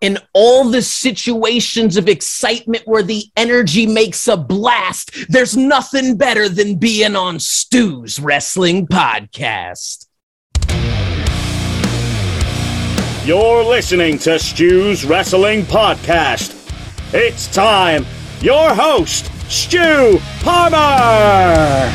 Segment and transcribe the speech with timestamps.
[0.00, 6.48] in all the situations of excitement where the energy makes a blast, there's nothing better
[6.48, 10.06] than being on Stu's Wrestling Podcast.
[13.24, 16.52] You're listening to Stu's Wrestling Podcast.
[17.12, 18.06] It's time.
[18.40, 21.90] Your host, Stu Palmer.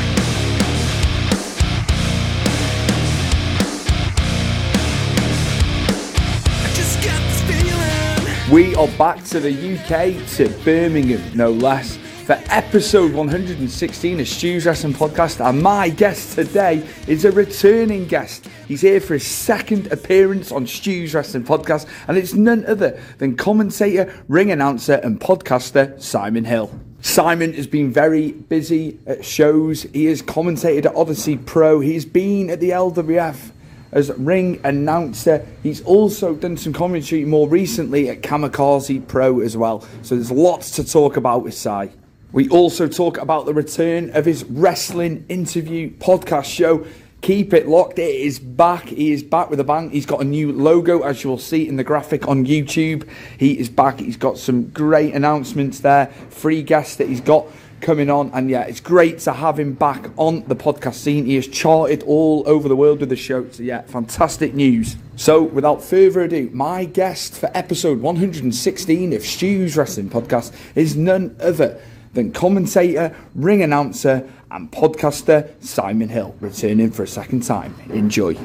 [8.52, 11.96] We are back to the UK, to Birmingham, no less,
[12.26, 15.40] for episode 116 of Stu's Wrestling Podcast.
[15.40, 18.50] And my guest today is a returning guest.
[18.68, 23.38] He's here for his second appearance on Stu's Wrestling Podcast, and it's none other than
[23.38, 26.78] commentator, ring announcer, and podcaster Simon Hill.
[27.00, 29.84] Simon has been very busy at shows.
[29.94, 31.80] He has commentated at Odyssey Pro.
[31.80, 33.52] He's been at the LWF
[33.92, 35.46] as ring announcer.
[35.64, 39.86] He's also done some commentary more recently at Kamikaze Pro as well.
[40.02, 41.92] So there's lots to talk about with Sai.
[42.32, 46.86] We also talk about the return of his wrestling interview podcast show.
[47.22, 48.00] Keep it locked.
[48.00, 48.86] It is back.
[48.88, 49.90] He is back with a bang.
[49.92, 53.08] He's got a new logo, as you'll see in the graphic on YouTube.
[53.38, 54.00] He is back.
[54.00, 56.08] He's got some great announcements there.
[56.30, 57.46] Free guests that he's got
[57.82, 58.32] coming on.
[58.34, 61.26] And yeah, it's great to have him back on the podcast scene.
[61.26, 63.50] He has charted all over the world with the show.
[63.50, 64.96] So yeah, fantastic news.
[65.16, 71.36] So without further ado, my guest for episode 116 of Stu's Wrestling Podcast is none
[71.40, 71.82] other
[72.14, 77.74] than commentator, ring announcer, and podcaster Simon Hill, returning for a second time.
[77.90, 78.36] Enjoy.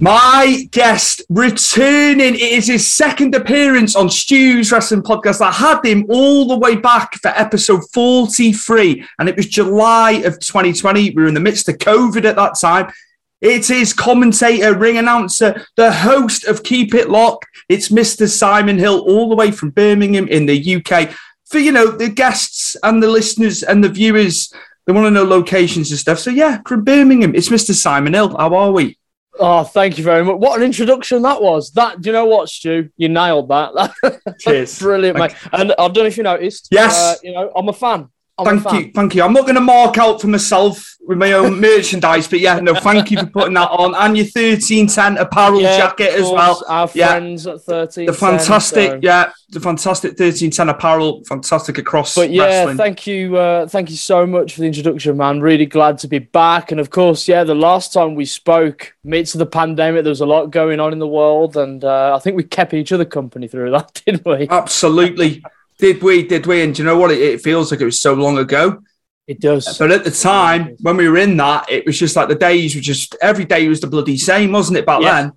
[0.00, 2.34] My guest returning.
[2.34, 5.40] It is his second appearance on Stu's Wrestling Podcast.
[5.40, 10.40] I had him all the way back for episode 43, and it was July of
[10.40, 11.10] 2020.
[11.10, 12.92] We were in the midst of COVID at that time.
[13.40, 17.46] It is commentator, ring announcer, the host of Keep It Locked.
[17.68, 18.28] It's Mr.
[18.28, 21.14] Simon Hill, all the way from Birmingham in the UK.
[21.44, 24.52] For you know the guests and the listeners and the viewers,
[24.86, 26.18] they want to know locations and stuff.
[26.18, 27.72] So yeah, from Birmingham, it's Mr.
[27.72, 28.36] Simon Hill.
[28.36, 28.98] How are we?
[29.38, 30.36] Oh, thank you very much.
[30.36, 31.72] What an introduction that was.
[31.72, 32.90] That do you know what, Stu?
[32.96, 34.20] You nailed that.
[34.40, 34.78] Cheers.
[34.78, 35.34] Brilliant, mate.
[35.52, 36.68] And I don't know if you noticed.
[36.70, 36.96] Yes.
[36.96, 38.08] Uh, you know, I'm a fan.
[38.36, 39.22] I'm thank you, thank you.
[39.22, 42.74] I'm not going to mark out for myself with my own merchandise, but yeah, no,
[42.74, 46.60] thank you for putting that on and your 1310 apparel Yeah, jacket as well.
[46.66, 47.10] Our Yeah.
[47.10, 48.06] friends at 13.
[48.06, 52.76] The fantastic, so- yeah, the fantastic 1310 apparel, fantastic across But yeah, wrestling.
[52.76, 55.40] thank you, uh, thank you so much for the introduction, man.
[55.40, 56.72] Really glad to be back.
[56.72, 60.22] And of course, yeah, the last time we spoke, midst of the pandemic, there was
[60.22, 63.04] a lot going on in the world, and uh, I think we kept each other
[63.04, 64.48] company through that, didn't we?
[64.50, 65.44] Absolutely.
[65.78, 66.26] Did we?
[66.26, 66.62] Did we?
[66.62, 67.10] And do you know what?
[67.10, 68.82] It, it feels like it was so long ago.
[69.26, 69.78] It does.
[69.78, 72.74] But at the time, when we were in that, it was just like the days
[72.74, 74.86] were just every day was the bloody same, wasn't it?
[74.86, 75.22] Back Yeah.
[75.22, 75.32] then,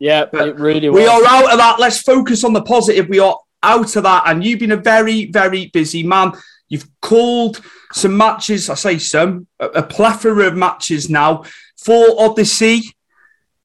[0.00, 1.00] Yeah, But it really was.
[1.00, 1.80] we are out of that.
[1.80, 3.08] Let's focus on the positive.
[3.08, 6.32] We are out of that, and you've been a very, very busy man.
[6.68, 7.60] You've called
[7.92, 8.70] some matches.
[8.70, 11.44] I say some, a, a plethora of matches now
[11.76, 12.82] for Odyssey.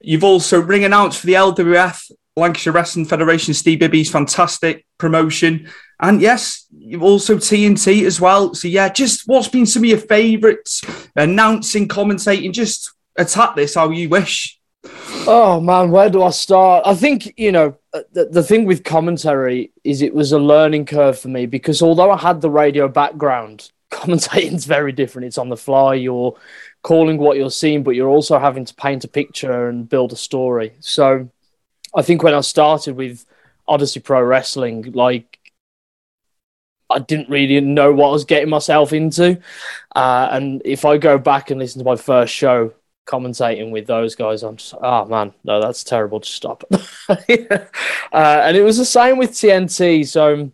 [0.02, 5.70] You've also ring announced for the LWF, Lancashire Wrestling Federation, Steve Bibby's fantastic promotion.
[6.00, 8.54] And yes, you've also TNT as well.
[8.54, 10.84] So yeah, just what's been some of your favourites?
[11.16, 14.60] Announcing, commentating, just attack this how you wish.
[15.30, 16.84] Oh man, where do I start?
[16.86, 20.86] I think you know uh, the, the thing with commentary is it was a learning
[20.86, 25.26] curve for me because although I had the radio background, commentating's very different.
[25.26, 25.96] It's on the fly.
[25.96, 26.38] You're
[26.84, 30.16] calling what you're seeing, but you're also having to paint a picture and build a
[30.16, 30.74] story.
[30.80, 31.30] So
[31.94, 33.26] I think when I started with
[33.68, 35.37] Odyssey Pro Wrestling, like
[36.90, 39.40] I didn't really know what I was getting myself into.
[39.96, 42.74] Uh, and if I go back and listen to my first show,
[43.06, 46.64] commentating with those guys, I'm just, oh man, no, that's terrible to stop.
[47.10, 47.16] uh,
[48.12, 50.08] and it was the same with TNT.
[50.08, 50.52] So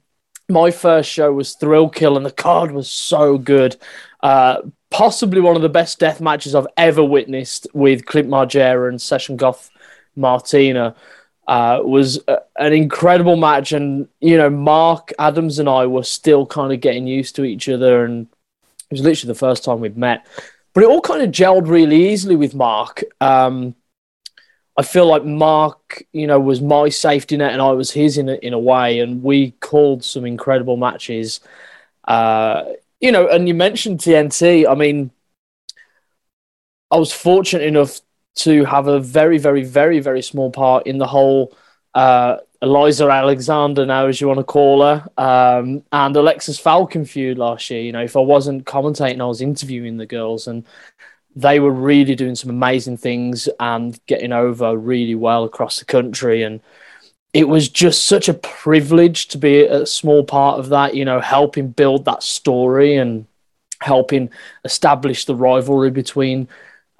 [0.50, 3.77] my first show was Thrill Kill, and the card was so good.
[4.21, 9.01] Uh, possibly one of the best death matches I've ever witnessed with Clint Margera and
[9.01, 9.69] Session Moth
[10.15, 10.95] Martina.
[11.45, 16.45] Uh, was a, an incredible match, and you know, Mark Adams and I were still
[16.45, 18.28] kind of getting used to each other, and
[18.90, 20.25] it was literally the first time we'd met
[20.74, 23.04] but it all kind of gelled really easily with Mark.
[23.22, 23.75] Um,
[24.75, 28.28] I feel like Mark, you know, was my safety net and I was his in
[28.28, 31.42] a, in a way, and we called some incredible matches.
[32.07, 32.63] Uh,
[33.00, 34.68] you know, and you mentioned TNT.
[34.68, 35.12] I mean,
[36.89, 38.01] I was fortunate enough
[38.35, 41.56] to have a very, very, very, very small part in the whole
[41.94, 47.38] uh, Eliza Alexander, now as you want to call her, um, and Alexis Falcon feud
[47.38, 47.81] last year.
[47.81, 50.65] You know, if I wasn't commentating, I was interviewing the girls, and
[51.35, 56.44] they were really doing some amazing things and getting over really well across the country.
[56.44, 56.62] And
[57.33, 61.19] it was just such a privilege to be a small part of that, you know,
[61.19, 63.25] helping build that story and
[63.81, 64.29] helping
[64.63, 66.47] establish the rivalry between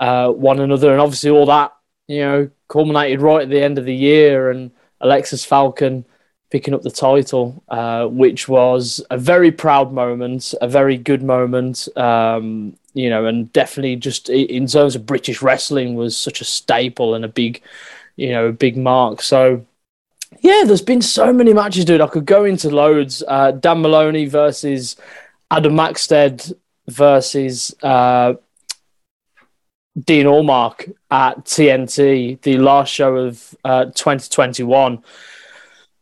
[0.04, 0.92] uh, one another.
[0.92, 1.74] And obviously, all that,
[2.08, 4.52] you know, culminated right at the end of the year.
[4.52, 6.06] And Alexis Falcon
[6.50, 11.88] picking up the title, uh, which was a very proud moment, a very good moment.
[11.98, 17.16] Um, you know, and definitely just in terms of British wrestling was such a staple
[17.16, 17.62] and a big,
[18.18, 19.22] you know, a big mark.
[19.22, 19.66] So,
[20.42, 22.02] yeah, there's been so many matches, dude.
[22.02, 23.24] I could go into loads.
[23.26, 24.98] Uh, Dan Moloney versus
[25.50, 26.56] Adam Maxted
[26.88, 28.34] versus uh,
[30.02, 35.04] Dean Allmark at TNT, the last show of uh, 2021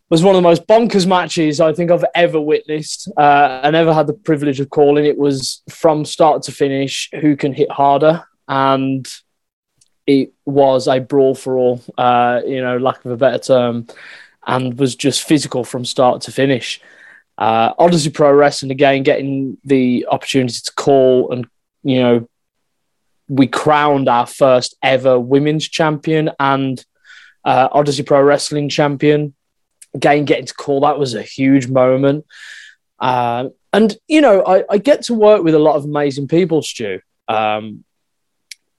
[0.10, 3.10] was one of the most bonkers matches I think I've ever witnessed.
[3.18, 5.06] Uh, I never had the privilege of calling.
[5.06, 9.08] It was from start to finish who can hit harder, and
[10.06, 11.82] it was a brawl for all.
[11.98, 13.88] Uh, you know, lack of a better term,
[14.46, 16.82] and was just physical from start to finish.
[17.38, 21.48] Uh, Odyssey Pro Wrestling again getting the opportunity to call and
[21.84, 22.30] you know
[23.32, 26.84] we crowned our first ever women's champion and
[27.46, 29.34] uh, Odyssey Pro Wrestling champion
[29.94, 32.26] again, getting to call that was a huge moment.
[33.00, 36.62] Uh, and you know, I, I, get to work with a lot of amazing people,
[36.62, 37.00] Stu.
[37.28, 37.84] Um,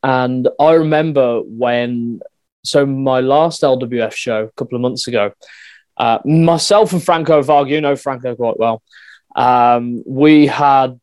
[0.02, 2.20] and I remember when,
[2.62, 5.32] so my last LWF show a couple of months ago,
[5.96, 8.82] uh, myself and Franco Varga, you know Franco quite well.
[9.34, 11.00] Um, we had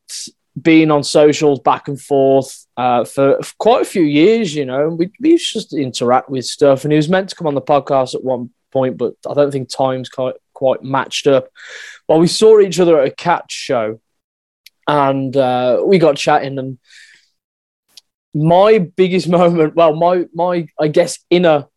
[0.59, 4.55] been on socials back and forth uh, for, for, quite a few years.
[4.55, 7.35] You know, we, we used to just interact with stuff, and he was meant to
[7.35, 11.27] come on the podcast at one point, but I don't think times quite quite matched
[11.27, 11.49] up.
[12.07, 13.99] Well, we saw each other at a catch show,
[14.87, 16.57] and uh, we got chatting.
[16.57, 16.79] And
[18.33, 21.67] my biggest moment, well, my my I guess inner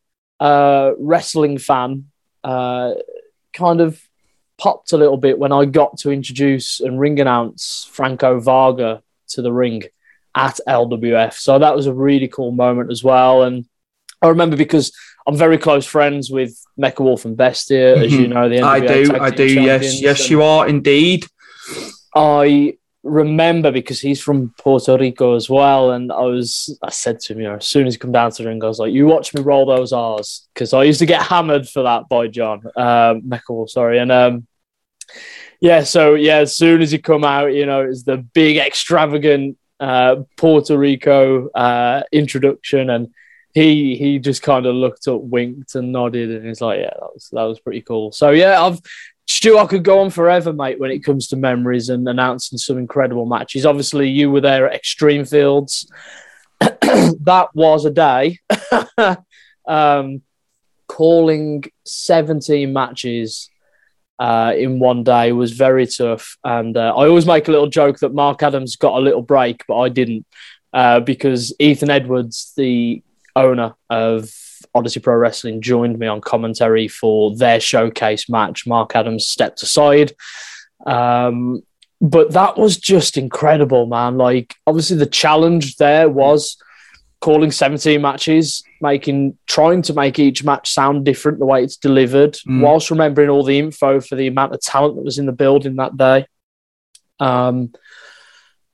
[0.41, 2.11] uh, wrestling fan,
[2.43, 2.95] uh,
[3.53, 4.01] kind of
[4.63, 9.43] popped a little bit when I got to introduce and ring announce Franco Varga to
[9.43, 9.83] the ring
[10.37, 11.33] at LWF.
[11.35, 13.43] So that was a really cool moment as well.
[13.43, 13.67] And
[14.23, 14.93] I remember because
[15.27, 18.05] I'm very close friends with Mecha Wolf and Bestia, mm-hmm.
[18.05, 18.49] as you know.
[18.49, 19.47] The NWA I do, I do.
[19.47, 21.27] Yes, yes, you are indeed.
[22.15, 27.33] I remember because he's from Puerto Rico as well, and I was I said to
[27.33, 28.93] him, you know, as soon as he come down to the ring, I was like,
[28.93, 32.29] "You watch me roll those R's," because I used to get hammered for that by
[32.29, 34.47] John um, Mecha Wolf, sorry, and um,
[35.61, 39.57] yeah, so yeah, as soon as he come out, you know, it's the big extravagant
[39.81, 43.13] uh, Puerto Rico uh, introduction and
[43.55, 47.11] he he just kind of looked up, winked, and nodded, and he's like, "Yeah, that
[47.13, 48.81] was that was pretty cool." So yeah, I've
[49.27, 52.77] Stu, I could go on forever, mate, when it comes to memories and announcing some
[52.77, 53.65] incredible matches.
[53.65, 55.91] Obviously, you were there at Extreme Fields.
[56.61, 58.41] that was a day.
[59.67, 60.23] um,
[60.89, 63.49] calling 17 matches
[64.23, 66.39] uh, in one day was very tough.
[66.45, 69.65] And uh, I always make a little joke that Mark Adams got a little break,
[69.67, 70.25] but I didn't
[70.73, 73.03] uh, because Ethan Edwards, the
[73.35, 74.31] owner of
[74.77, 78.65] Odyssey Pro Wrestling, joined me on commentary for their showcase match.
[78.65, 80.13] Mark Adams stepped aside.
[80.87, 81.65] Um,
[82.01, 84.19] but that was just incredible, man.
[84.19, 86.57] Like, obviously, the challenge there was
[87.23, 92.35] calling 17 matches, making trying to make each match sound different the way it's delivered,
[92.35, 92.61] mm.
[92.61, 95.77] whilst remembering all the info for the amount of talent that was in the building
[95.77, 96.27] that day.
[97.21, 97.73] Um,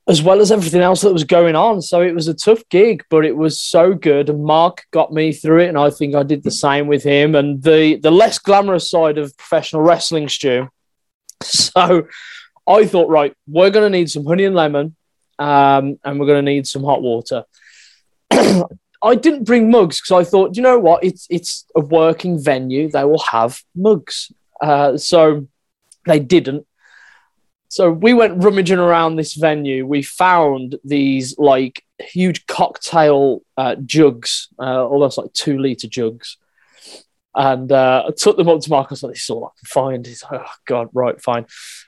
[0.09, 1.83] as well as everything else that was going on.
[1.83, 4.31] So it was a tough gig, but it was so good.
[4.31, 7.35] And Mark got me through it, and I think I did the same with him.
[7.35, 10.69] And the the less glamorous side of professional wrestling, Stu.
[11.43, 12.09] So
[12.67, 14.97] I thought, right, we're going to need some honey and lemon,
[15.38, 17.45] um, and we're going to need some hot water.
[19.02, 22.90] I didn't bring mugs because I thought, you know what, it's it's a working venue;
[22.90, 24.32] they will have mugs.
[24.61, 25.47] Uh, so
[26.06, 26.66] they didn't.
[27.68, 29.87] So we went rummaging around this venue.
[29.87, 36.38] We found these like huge cocktail uh, jugs, uh, almost like two liter jugs.
[37.38, 39.04] And uh, I took them up to Marcus.
[39.04, 40.04] Like, this is all I can find.
[40.04, 41.47] He's like, oh, God, right, fine.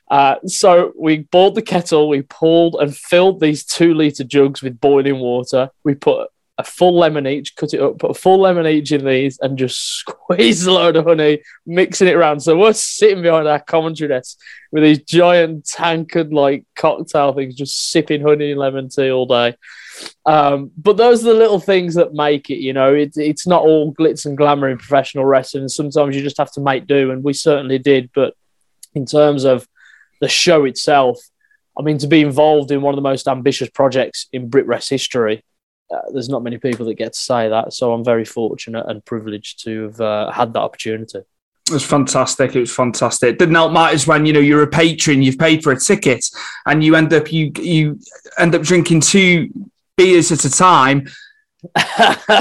[0.09, 2.09] Uh, so we boiled the kettle.
[2.09, 5.71] We pulled and filled these two liter jugs with boiling water.
[5.83, 6.28] We put
[6.61, 9.59] a full lemon each, cut it up, put a full lemon each in these, and
[9.59, 12.40] just squeeze a load of honey, mixing it around.
[12.40, 14.38] So we're sitting behind our commentary desk
[14.71, 19.57] with these giant tankard like cocktail things, just sipping honey and lemon tea all day.
[20.25, 22.59] Um, but those are the little things that make it.
[22.59, 25.69] You know, it, it's not all glitz and glamour in professional wrestling.
[25.69, 28.11] Sometimes you just have to make do, and we certainly did.
[28.14, 28.35] But
[28.95, 29.67] in terms of
[30.21, 31.19] the show itself,
[31.79, 35.45] I mean, to be involved in one of the most ambitious projects in BritWres history,
[35.90, 37.73] uh, there's not many people that get to say that.
[37.73, 41.18] So I'm very fortunate and privileged to have uh, had that opportunity.
[41.18, 42.56] It was fantastic.
[42.56, 43.30] It was fantastic.
[43.30, 46.25] It didn't help matters when you know you're a patron, you've paid for a ticket,
[46.66, 48.00] and you end up you you
[48.38, 49.50] end up drinking two
[49.97, 51.09] beers at a time.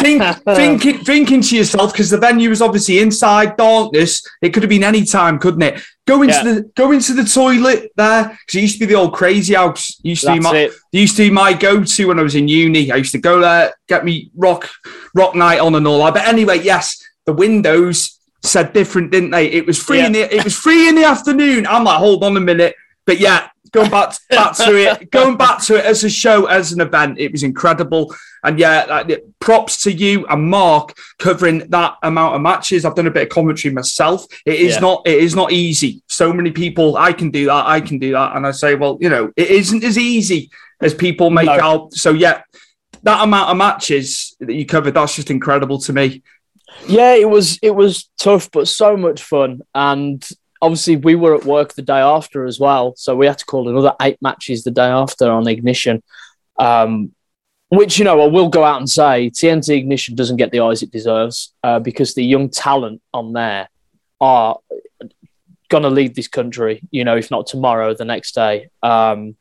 [0.01, 4.25] think, thinking, thinking to yourself because the venue was obviously inside darkness.
[4.41, 5.81] It could have been any time, couldn't it?
[6.09, 6.43] Go into yeah.
[6.43, 9.99] the go into the toilet there because it used to be the old crazy house.
[10.03, 10.73] It used to That's be my it.
[10.91, 12.91] used to be my go to when I was in uni.
[12.91, 14.67] I used to go there, get me rock
[15.13, 16.15] rock night on and all that.
[16.15, 19.51] But anyway, yes, the windows said different, didn't they?
[19.51, 20.07] It was free yeah.
[20.07, 21.67] in the it was free in the afternoon.
[21.67, 22.73] I'm like, hold on a minute.
[23.05, 26.71] But yeah, going back back to it, going back to it as a show, as
[26.71, 28.13] an event, it was incredible.
[28.43, 29.03] And yeah,
[29.39, 32.85] props to you and Mark covering that amount of matches.
[32.85, 34.25] I've done a bit of commentary myself.
[34.45, 34.79] It is yeah.
[34.79, 36.01] not it is not easy.
[36.07, 38.97] So many people, I can do that, I can do that, and I say, well,
[39.01, 40.49] you know, it isn't as easy
[40.81, 41.59] as people make no.
[41.59, 41.93] out.
[41.93, 42.43] So yeah,
[43.03, 46.23] that amount of matches that you covered, that's just incredible to me.
[46.87, 49.61] Yeah, it was it was tough, but so much fun.
[49.75, 50.27] And
[50.61, 53.69] obviously we were at work the day after as well, so we had to call
[53.69, 56.03] another eight matches the day after on Ignition.
[56.57, 57.13] Um,
[57.69, 60.81] which you know, I will go out and say TNT Ignition doesn't get the eyes
[60.81, 63.69] it deserves uh, because the young talent on there
[64.19, 64.57] are
[65.69, 66.81] going to lead this country.
[66.91, 68.69] You know, if not tomorrow, the next day.
[68.81, 69.35] Um,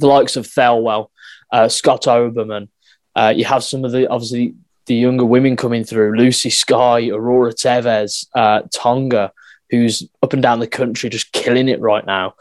[0.00, 1.10] the likes of Thelwell,
[1.52, 2.68] uh, Scott Oberman.
[3.14, 4.54] Uh, you have some of the obviously
[4.86, 9.32] the younger women coming through: Lucy Sky, Aurora Tevez, uh, Tonga
[9.70, 12.34] who's up and down the country just killing it right now.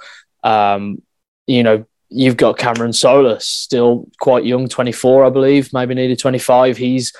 [0.43, 1.01] Um,
[1.45, 6.77] you know, you've got Cameron Solis, still quite young, 24, I believe, maybe nearly 25.
[6.77, 7.13] He's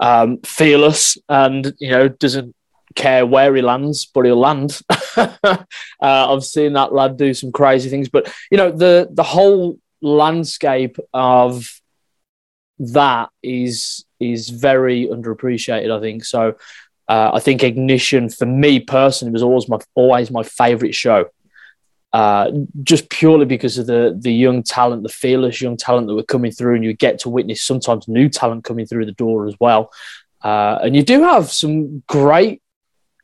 [0.00, 2.54] um, fearless and, you know, doesn't
[2.94, 4.80] care where he lands, but he'll land.
[5.16, 5.56] uh,
[6.00, 10.96] I've seen that lad do some crazy things, but, you know, the, the whole landscape
[11.12, 11.68] of
[12.78, 16.24] that is is very underappreciated, I think.
[16.24, 16.56] So
[17.12, 21.26] uh, I think Ignition for me personally was always my always my favorite show.
[22.10, 22.50] Uh,
[22.82, 26.50] just purely because of the the young talent, the fearless young talent that were coming
[26.50, 29.92] through, and you get to witness sometimes new talent coming through the door as well.
[30.42, 32.62] Uh, and you do have some great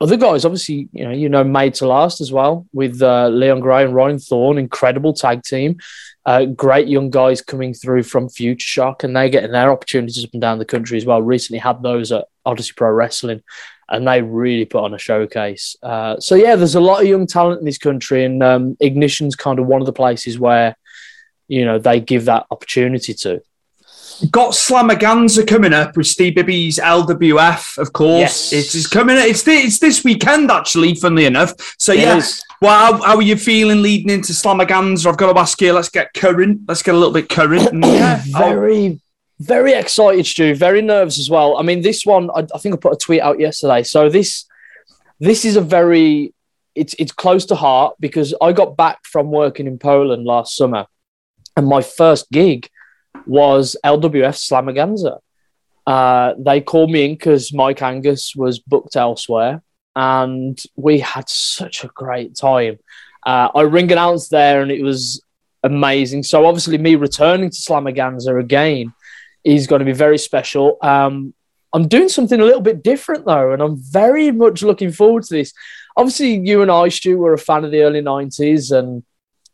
[0.02, 0.44] other guys.
[0.44, 3.94] Obviously, you know you know Made to Last as well with uh, Leon Gray and
[3.94, 5.78] Ryan Thorne, incredible tag team.
[6.26, 10.34] Uh, great young guys coming through from Future Shock, and they're getting their opportunities up
[10.34, 11.22] and down the country as well.
[11.22, 13.42] Recently had those at Odyssey Pro Wrestling,
[13.88, 15.76] and they really put on a showcase.
[15.82, 19.36] Uh, so yeah, there's a lot of young talent in this country, and um, Ignition's
[19.36, 20.76] kind of one of the places where
[21.46, 23.42] you know they give that opportunity to.
[24.32, 28.52] Got Slamaganza coming up with Steve Bibby's LWF, of course.
[28.52, 28.74] Yes.
[28.74, 29.16] It's coming.
[29.16, 30.94] It's this, it's this weekend actually.
[30.94, 32.16] Funnily enough, so it yeah.
[32.16, 32.42] Is.
[32.60, 35.06] Well, how, how, are you feeling leading into Slamaganza?
[35.06, 35.72] I've got to ask you.
[35.72, 36.62] Let's get current.
[36.66, 37.70] Let's get a little bit current.
[37.70, 39.00] And, yeah, very,
[39.40, 40.54] very excited, Stu.
[40.54, 41.56] Very nervous as well.
[41.56, 42.30] I mean, this one.
[42.30, 43.82] I, I think I put a tweet out yesterday.
[43.82, 44.46] So this,
[45.20, 46.34] this is a very.
[46.74, 50.86] It's it's close to heart because I got back from working in Poland last summer,
[51.56, 52.68] and my first gig
[53.26, 55.18] was LWF Slamaganza.
[55.86, 59.62] Uh, they called me in because Mike Angus was booked elsewhere,
[59.96, 62.78] and we had such a great time.
[63.24, 65.22] Uh, I ring announced there, and it was
[65.62, 66.24] amazing.
[66.24, 68.92] So obviously, me returning to Slamaganza again
[69.56, 70.78] is going to be very special.
[70.82, 71.34] Um,
[71.72, 75.34] I'm doing something a little bit different though, and I'm very much looking forward to
[75.34, 75.52] this.
[75.96, 79.02] Obviously, you and I, Stu, were a fan of the early '90s, and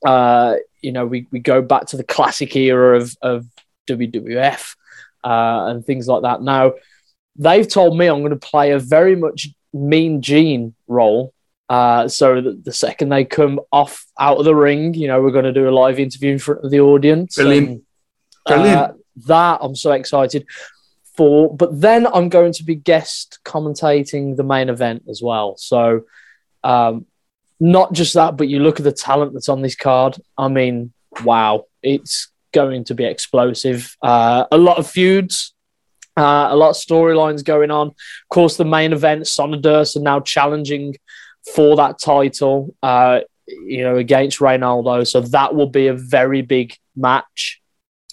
[0.04, 3.46] uh, you know we, we go back to the classic era of, of
[3.88, 4.76] WWF
[5.24, 6.42] uh, and things like that.
[6.42, 6.74] Now,
[7.36, 11.32] they've told me I'm going to play a very much Mean Gene role.
[11.68, 15.30] Uh, so the, the, second they come off out of the ring, you know, we're
[15.30, 17.36] going to do a live interview in front of the audience.
[17.36, 17.68] Brilliant.
[17.68, 17.82] And,
[18.46, 19.03] Brilliant.
[19.26, 20.46] That I'm so excited
[21.16, 21.54] for.
[21.54, 25.56] But then I'm going to be guest commentating the main event as well.
[25.56, 26.04] So
[26.62, 27.06] um,
[27.60, 30.16] not just that, but you look at the talent that's on this card.
[30.36, 30.92] I mean,
[31.22, 33.96] wow, it's going to be explosive.
[34.02, 35.54] Uh, a lot of feuds,
[36.16, 37.88] uh, a lot of storylines going on.
[37.88, 40.96] Of course, the main event, Sonny Durst are now challenging
[41.54, 45.06] for that title, uh, you know, against Reynaldo.
[45.06, 47.60] So that will be a very big match.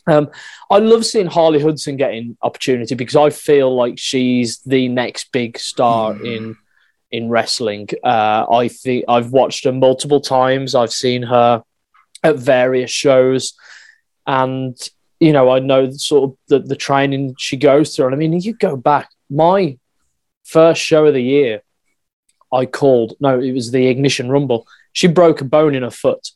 [0.08, 0.30] Um,
[0.70, 5.60] I love seeing Harley Hudson getting opportunity because I feel like she's the next big
[5.60, 6.26] star mm.
[6.26, 6.58] in
[7.12, 7.90] in wrestling.
[8.04, 10.76] Uh, I think I've watched her multiple times.
[10.76, 11.64] I've seen her
[12.24, 13.54] at various shows,
[14.26, 14.78] and
[15.20, 18.08] you know I know sort of the, the training she goes through.
[18.08, 19.78] And I mean, you go back, my
[20.44, 21.62] first show of the year,
[22.52, 23.14] I called.
[23.20, 24.68] No, it was the Ignition Rumble.
[24.94, 26.32] She broke a bone in her foot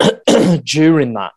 [0.64, 1.32] during that.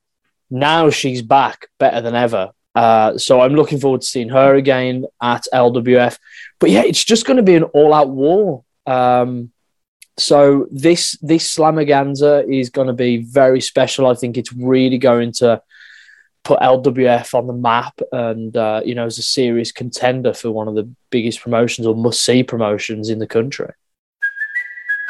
[0.53, 2.51] Now she's back better than ever.
[2.75, 6.19] Uh, so I'm looking forward to seeing her again at LWF.
[6.59, 8.63] But yeah, it's just going to be an all-out war.
[8.85, 9.51] Um,
[10.17, 14.05] so this this Slamaganza is going to be very special.
[14.05, 15.59] I think it's really going to
[16.43, 20.67] put LWF on the map, and uh, you know, as a serious contender for one
[20.67, 23.71] of the biggest promotions or must-see promotions in the country.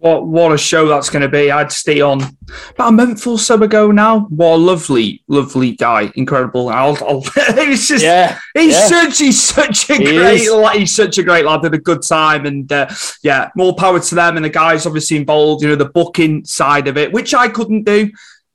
[0.00, 1.50] what what a show that's going to be.
[1.50, 2.22] I'd stay on
[2.70, 4.20] about a month or so ago now.
[4.30, 6.70] What a lovely, lovely guy, incredible.
[6.70, 8.86] I'll, I'll it's just yeah, he's yeah.
[8.86, 10.76] such he's such a he great lad.
[10.76, 11.62] He's such a great lad.
[11.62, 12.88] Had a good time, and uh,
[13.22, 15.62] yeah, more power to them and the guys obviously involved.
[15.62, 18.10] You know, the booking side of it, which I couldn't do.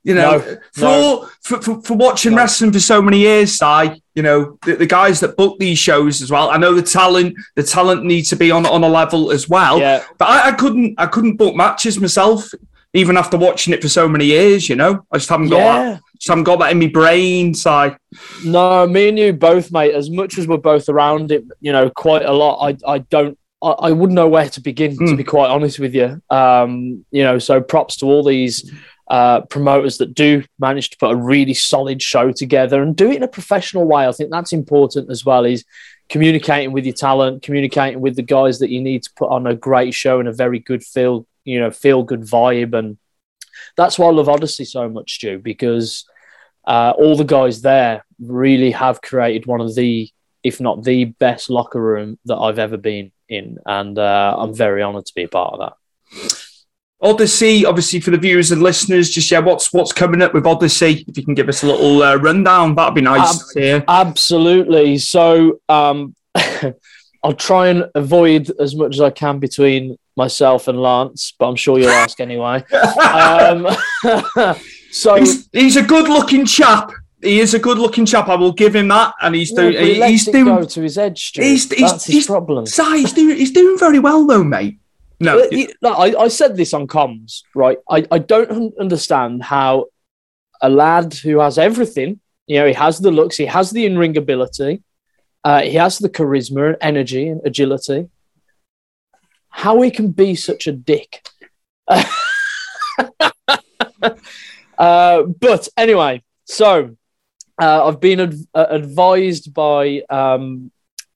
[0.06, 1.28] You know, no, for, no.
[1.42, 2.38] for, for, for watching no.
[2.38, 6.22] wrestling for so many years, I you know the, the, guys that book these shows
[6.22, 6.48] as well.
[6.48, 9.80] I know the talent, the talent needs to be on on a level as well.
[9.80, 10.04] Yeah.
[10.16, 12.48] But I, I couldn't I couldn't book matches myself,
[12.94, 14.68] even after watching it for so many years.
[14.68, 15.90] You know, I just haven't got yeah.
[15.90, 16.00] that.
[16.14, 17.52] Just haven't got that in my brain.
[17.52, 17.96] So
[18.44, 19.92] no, me and you both, mate.
[19.92, 22.64] As much as we're both around it, you know, quite a lot.
[22.64, 24.98] I I don't I, I wouldn't know where to begin, mm.
[24.98, 25.16] to hmm.
[25.16, 26.22] be quite honest with you.
[26.30, 28.70] Um, you know, so props to all these
[29.08, 33.16] uh, promoters that do manage to put a really solid show together and do it
[33.16, 34.06] in a professional way.
[34.06, 35.44] I think that's important as well.
[35.44, 35.64] Is
[36.08, 39.54] communicating with your talent, communicating with the guys that you need to put on a
[39.54, 42.74] great show and a very good feel, you know, feel good vibe.
[42.74, 42.98] And
[43.76, 46.04] that's why I love Odyssey so much, Stu, because
[46.66, 50.10] uh, all the guys there really have created one of the,
[50.42, 53.58] if not the best locker room that I've ever been in.
[53.66, 56.45] And uh, I'm very honored to be a part of that.
[57.00, 61.04] Odyssey, obviously for the viewers and listeners, just yeah, what's what's coming up with Odyssey?
[61.06, 63.56] If you can give us a little uh, rundown, that'd be nice.
[63.56, 64.96] Ab- absolutely.
[64.98, 66.14] So um,
[67.22, 71.56] I'll try and avoid as much as I can between myself and Lance, but I'm
[71.56, 72.64] sure you'll ask anyway.
[72.72, 73.68] um,
[74.90, 76.92] so he's, he's a good-looking chap.
[77.22, 78.28] He is a good-looking chap.
[78.28, 79.74] I will give him that, and he's doing.
[79.74, 81.32] Yeah, he he's doing go to his edge.
[81.34, 82.64] He's, he's, That's his problem.
[82.66, 83.36] Si, he's doing.
[83.36, 84.78] He's doing very well though, mate.
[85.18, 87.78] No, uh, I, I said this on comms, right?
[87.88, 89.86] I, I don't understand how
[90.60, 93.98] a lad who has everything, you know, he has the looks, he has the in
[93.98, 94.82] ring ability,
[95.44, 98.08] uh, he has the charisma and energy and agility,
[99.48, 101.26] how he can be such a dick.
[101.88, 102.04] uh,
[105.22, 106.96] but anyway, so
[107.60, 110.70] uh, I've been ad- uh, advised by um,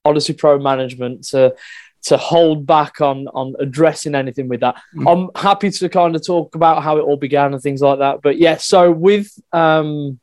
[0.05, 1.55] Odyssey Pro management to
[2.03, 4.77] to hold back on on addressing anything with that.
[4.95, 5.11] Mm.
[5.13, 8.23] I'm happy to kind of talk about how it all began and things like that.
[8.23, 10.19] But yeah, so with um,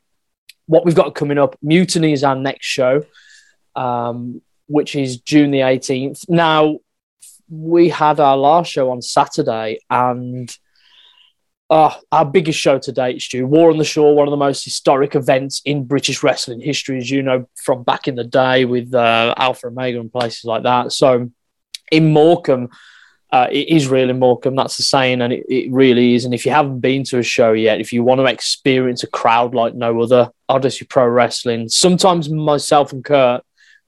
[0.66, 3.04] what we've got coming up, Mutiny is our next show,
[3.76, 6.28] um, which is June the 18th.
[6.28, 6.78] Now
[7.48, 10.54] we had our last show on Saturday and.
[11.70, 13.46] Uh, our biggest show to date, Stu.
[13.46, 17.10] War on the Shore, one of the most historic events in British wrestling history, as
[17.10, 20.92] you know, from back in the day with uh, Alpha Omega and places like that.
[20.92, 21.30] So,
[21.90, 22.70] in Morecambe,
[23.30, 24.56] uh, it is real in Morecambe.
[24.56, 26.24] That's the saying, and it, it, really is.
[26.24, 29.06] And if you haven't been to a show yet, if you want to experience a
[29.06, 33.44] crowd like no other, Odyssey Pro Wrestling, sometimes myself and Kurt,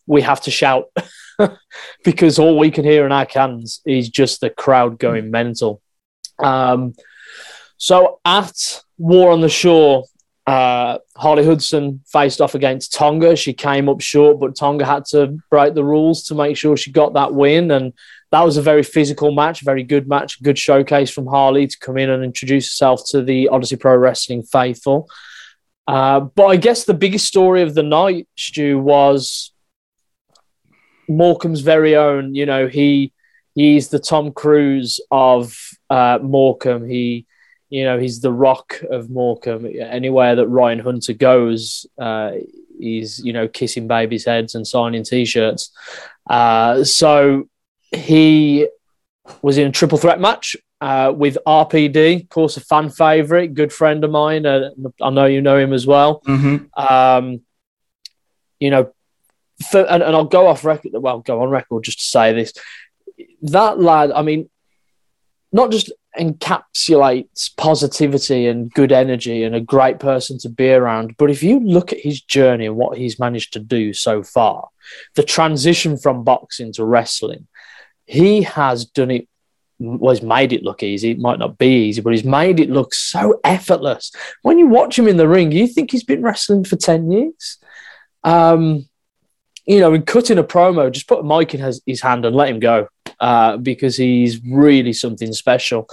[0.06, 0.90] we have to shout
[2.04, 5.80] because all we can hear in our cans is just the crowd going mental.
[6.38, 6.94] Um,
[7.78, 10.04] so at War on the Shore,
[10.50, 13.36] uh, Harley Hudson faced off against Tonga.
[13.36, 16.90] She came up short, but Tonga had to break the rules to make sure she
[16.90, 17.70] got that win.
[17.70, 17.92] And
[18.32, 21.96] that was a very physical match, very good match, good showcase from Harley to come
[21.96, 25.08] in and introduce herself to the Odyssey Pro Wrestling faithful.
[25.86, 29.52] Uh, but I guess the biggest story of the night, Stu, was
[31.08, 32.34] Morecambe's very own.
[32.34, 33.12] You know, he
[33.54, 35.56] he's the Tom Cruise of
[35.88, 36.88] uh, Morecambe.
[36.88, 37.26] He
[37.70, 39.72] you know, he's the rock of Morecambe.
[39.80, 42.32] Anywhere that Ryan Hunter goes, uh,
[42.78, 45.70] he's you know kissing babies' heads and signing T-shirts.
[46.28, 47.48] Uh, so
[47.92, 48.68] he
[49.42, 53.72] was in a triple threat match uh, with RPD, of course, a fan favorite, good
[53.72, 54.46] friend of mine.
[54.46, 56.22] Uh, I know you know him as well.
[56.74, 57.42] Um,
[58.58, 58.92] you know,
[59.70, 60.92] for, and, and I'll go off record.
[60.94, 62.52] Well, go on record just to say this.
[63.42, 64.50] That lad, I mean,
[65.52, 71.30] not just encapsulates positivity and good energy and a great person to be around, but
[71.30, 74.68] if you look at his journey and what he's managed to do so far,
[75.14, 77.46] the transition from boxing to wrestling,
[78.06, 79.28] he has done it.
[79.78, 81.12] Well, he's made it look easy.
[81.12, 84.12] It might not be easy, but he's made it look so effortless.
[84.42, 87.56] When you watch him in the ring, you think he's been wrestling for 10 years.
[88.22, 88.89] Um,
[89.70, 92.34] you know, in cutting a promo, just put a mic in his, his hand and
[92.34, 92.88] let him go
[93.20, 95.88] uh, because he's really something special.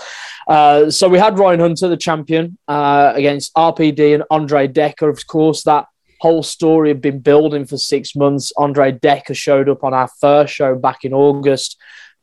[0.48, 5.10] Uh, so we had Ryan Hunter, the champion, uh, against RPD and Andre Decker.
[5.10, 5.86] Of course, that
[6.20, 8.52] whole story had been building for six months.
[8.58, 11.78] Andre Decker showed up on our first show back in August.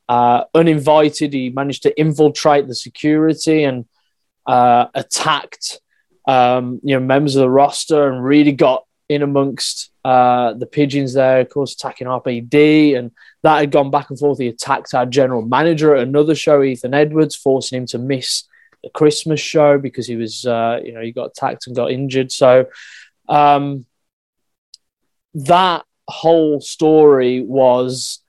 [0.08, 3.84] Uh, uninvited, he managed to infiltrate the security and
[4.44, 5.80] uh, attacked
[6.26, 11.14] um, you know members of the roster and really got in amongst uh, the pigeons
[11.14, 13.10] there, of course, attacking RPD, and
[13.42, 14.38] that had gone back and forth.
[14.38, 18.44] He attacked our general manager at another show, Ethan Edwards, forcing him to miss
[18.82, 22.30] the Christmas show because he was, uh, you know, he got attacked and got injured.
[22.30, 22.66] So
[23.28, 23.86] um,
[25.34, 28.20] that whole story was,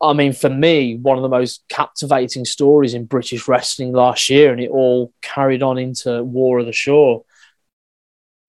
[0.00, 4.52] I mean, for me, one of the most captivating stories in British wrestling last year,
[4.52, 7.24] and it all carried on into War of the Shore.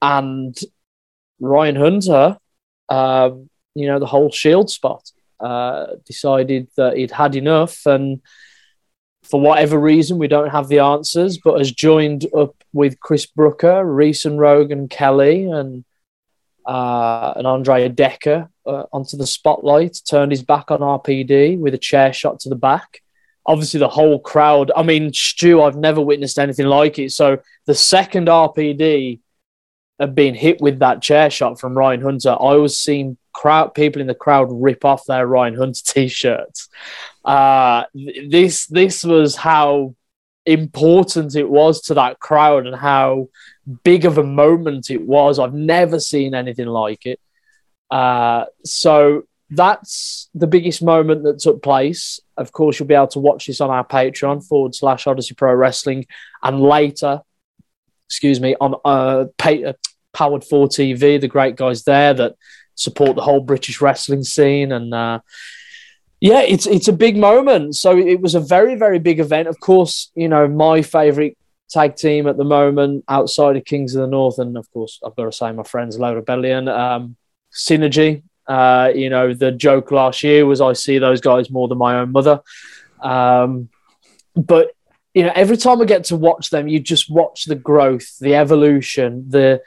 [0.02, 0.58] And
[1.39, 2.38] Ryan Hunter,
[2.89, 8.21] um, you know, the whole Shield spot, uh, decided that he'd had enough, and
[9.24, 13.84] for whatever reason, we don't have the answers, but has joined up with Chris Brooker,
[13.84, 15.84] Reese and Rogan Kelly, and
[16.65, 20.00] uh, and Andre Decker uh, onto the spotlight.
[20.08, 23.02] Turned his back on RPD with a chair shot to the back.
[23.45, 24.71] Obviously, the whole crowd.
[24.76, 27.12] I mean, Stu, I've never witnessed anything like it.
[27.12, 29.19] So the second RPD
[29.99, 34.01] had been hit with that chair shot from Ryan Hunter, I was seeing crowd people
[34.01, 36.69] in the crowd rip off their Ryan Hunter t-shirts.
[37.23, 39.95] Uh, this this was how
[40.45, 43.29] important it was to that crowd and how
[43.84, 45.39] big of a moment it was.
[45.39, 47.19] I've never seen anything like it.
[47.89, 52.19] Uh, so that's the biggest moment that took place.
[52.38, 55.53] Of course, you'll be able to watch this on our Patreon forward slash Odyssey Pro
[55.53, 56.05] Wrestling,
[56.43, 57.21] and later
[58.08, 59.74] excuse me, on uh, pay, uh,
[60.13, 62.36] Powered 4 TV, the great guys there that
[62.76, 64.72] support the whole British wrestling scene.
[64.72, 65.20] And uh,
[66.22, 67.76] yeah, it's, it's a big moment.
[67.76, 69.48] So it was a very, very big event.
[69.48, 71.38] Of course, you know, my favorite
[71.70, 75.15] tag team at the moment outside of Kings of the North, and of course, I've
[75.15, 77.15] got to say, my friends, La Rebellion, um,
[77.52, 78.24] Synergy.
[78.48, 82.00] Uh, you know, the joke last year was I see those guys more than my
[82.00, 82.41] own mother.
[83.02, 83.70] Um,
[84.36, 84.72] but
[85.15, 88.36] you know, every time I get to watch them, you just watch the growth, the
[88.36, 89.62] evolution, the,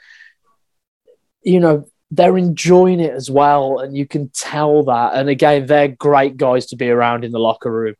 [1.41, 3.79] you know, they're enjoying it as well.
[3.79, 5.15] And you can tell that.
[5.15, 7.95] And again, they're great guys to be around in the locker room.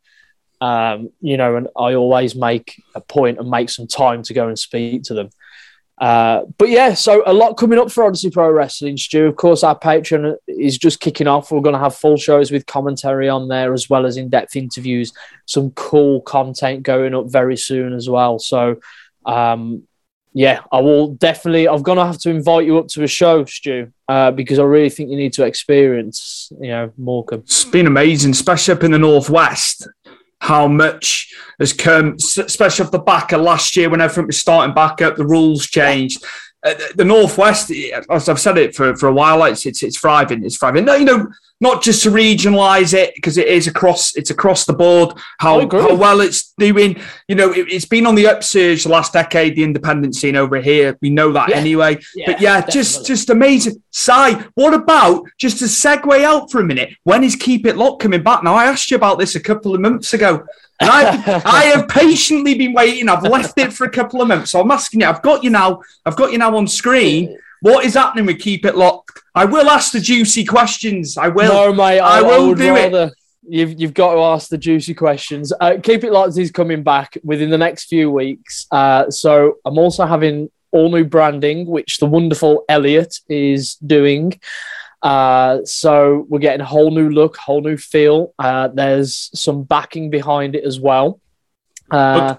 [0.60, 4.46] Um, you know, and I always make a point and make some time to go
[4.46, 5.30] and speak to them.
[6.00, 9.26] Uh, but yeah, so a lot coming up for Odyssey Pro Wrestling, Stu.
[9.26, 11.52] Of course, our Patreon is just kicking off.
[11.52, 14.56] We're going to have full shows with commentary on there, as well as in depth
[14.56, 15.12] interviews.
[15.44, 18.38] Some cool content going up very soon as well.
[18.38, 18.80] So,
[19.26, 19.82] um,
[20.32, 21.68] yeah, I will definitely.
[21.68, 24.62] I'm going to have to invite you up to a show, Stu, uh, because I
[24.62, 27.40] really think you need to experience, you know, Morecambe.
[27.40, 29.86] It's been amazing, especially up in the northwest
[30.40, 34.74] how much has come, especially off the back of last year when everything was starting
[34.74, 36.24] back up, the rules changed.
[36.62, 37.70] Uh, the northwest,
[38.10, 40.44] as I've said it for, for a while, it's, it's it's thriving.
[40.44, 40.84] It's thriving.
[40.84, 41.28] No, you know,
[41.60, 45.12] not just to regionalize it because it is across it's across the board.
[45.38, 47.00] How how well it's doing.
[47.28, 49.56] You know, it, has been on the upsurge the last decade.
[49.56, 51.56] The independent scene over here, we know that yeah.
[51.56, 51.98] anyway.
[52.14, 52.72] Yeah, but yeah, definitely.
[52.72, 53.82] just just amazing.
[53.90, 56.96] Si, what about just to segue out for a minute?
[57.04, 58.42] When is Keep It Locked coming back?
[58.42, 60.46] Now I asked you about this a couple of months ago.
[60.80, 63.08] And I, I have patiently been waiting.
[63.10, 64.52] I've left it for a couple of months.
[64.52, 65.06] So I'm asking you.
[65.06, 65.82] I've got you now.
[66.06, 67.38] I've got you now on screen.
[67.60, 69.19] What is happening with Keep It Locked?
[69.34, 71.16] I will ask the juicy questions.
[71.16, 71.52] I will.
[71.52, 72.00] No, mate.
[72.00, 73.14] I, I will I do rather, it.
[73.48, 75.52] You've, you've got to ask the juicy questions.
[75.60, 78.66] Uh, Keep It Locked is coming back within the next few weeks.
[78.70, 84.38] Uh, so I'm also having all new branding, which the wonderful Elliot is doing.
[85.02, 88.34] Uh, so we're getting a whole new look, whole new feel.
[88.38, 91.20] Uh, there's some backing behind it as well.
[91.90, 92.36] Uh,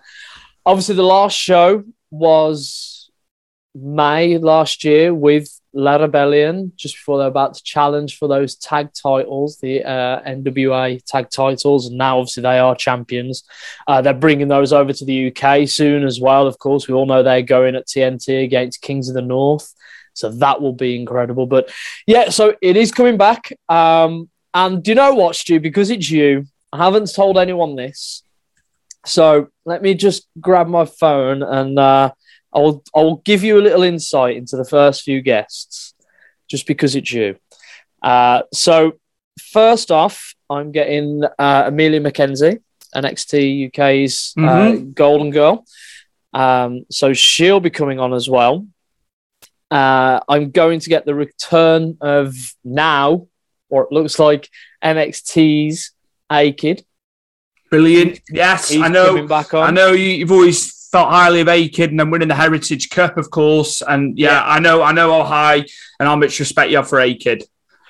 [0.65, 3.09] obviously, the last show was
[3.73, 8.89] May last year with La Rebellion just before they're about to challenge for those tag
[8.93, 13.43] titles, the uh, NWA tag titles, and now obviously they are champions.
[13.87, 16.47] Uh, they're bringing those over to the UK soon as well.
[16.47, 19.73] Of course, we all know they're going at TNT against Kings of the North,
[20.13, 21.45] so that will be incredible.
[21.45, 21.71] But
[22.05, 23.53] yeah, so it is coming back.
[23.69, 25.59] Um, and do you know what, Stu?
[25.59, 28.23] Because it's you, I haven't told anyone this.
[29.05, 32.11] So let me just grab my phone and uh,
[32.53, 35.93] I'll I'll give you a little insight into the first few guests,
[36.49, 37.37] just because it's you.
[38.03, 38.93] Uh, so
[39.51, 42.59] first off, I'm getting uh, Emilia McKenzie,
[42.95, 44.93] NXT UK's uh, Mhm.
[44.93, 45.65] Golden Girl.
[46.33, 48.65] Um, so she'll be coming on as well.
[49.69, 52.33] Uh, I'm going to get the return of
[52.63, 53.27] now,
[53.69, 54.49] or it looks like
[54.83, 55.91] NXT's
[56.31, 56.83] A Kid.
[57.69, 58.19] Brilliant.
[58.29, 59.25] Yes, He's I know.
[59.53, 62.89] I know you, you've always felt highly of A Kid and then winning the Heritage
[62.89, 63.81] Cup, of course.
[63.81, 64.43] And yeah, Yeah.
[64.45, 67.43] I know, I know how high and how much respect you have for A Kid.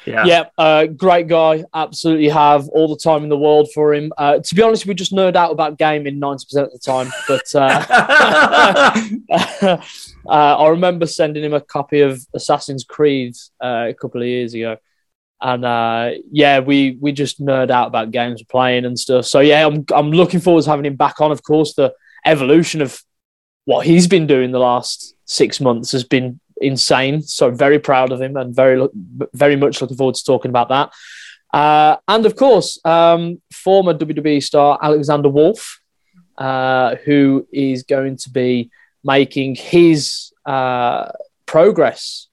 [0.06, 0.26] Yeah.
[0.26, 1.64] Yeah, uh, great guy.
[1.74, 4.12] Absolutely have all the time in the world for him.
[4.18, 7.12] Uh, to be honest, we just nerd out about gaming 90% of the time.
[7.28, 7.86] But uh,
[10.28, 14.56] uh, I remember sending him a copy of Assassin's Creed uh, a couple of years
[14.56, 14.78] ago.
[15.40, 19.26] And uh, yeah, we, we just nerd out about games we're playing and stuff.
[19.26, 21.32] So yeah, I'm, I'm looking forward to having him back on.
[21.32, 21.94] Of course, the
[22.26, 23.02] evolution of
[23.66, 27.22] what he's been doing the last six months has been insane.
[27.22, 28.88] So very proud of him and very
[29.34, 30.92] very much looking forward to talking about that.
[31.54, 35.82] Uh, and of course, um, former WWE star Alexander Wolfe,
[36.38, 38.72] uh, who is going to be
[39.04, 41.12] making his uh,
[41.46, 42.28] progress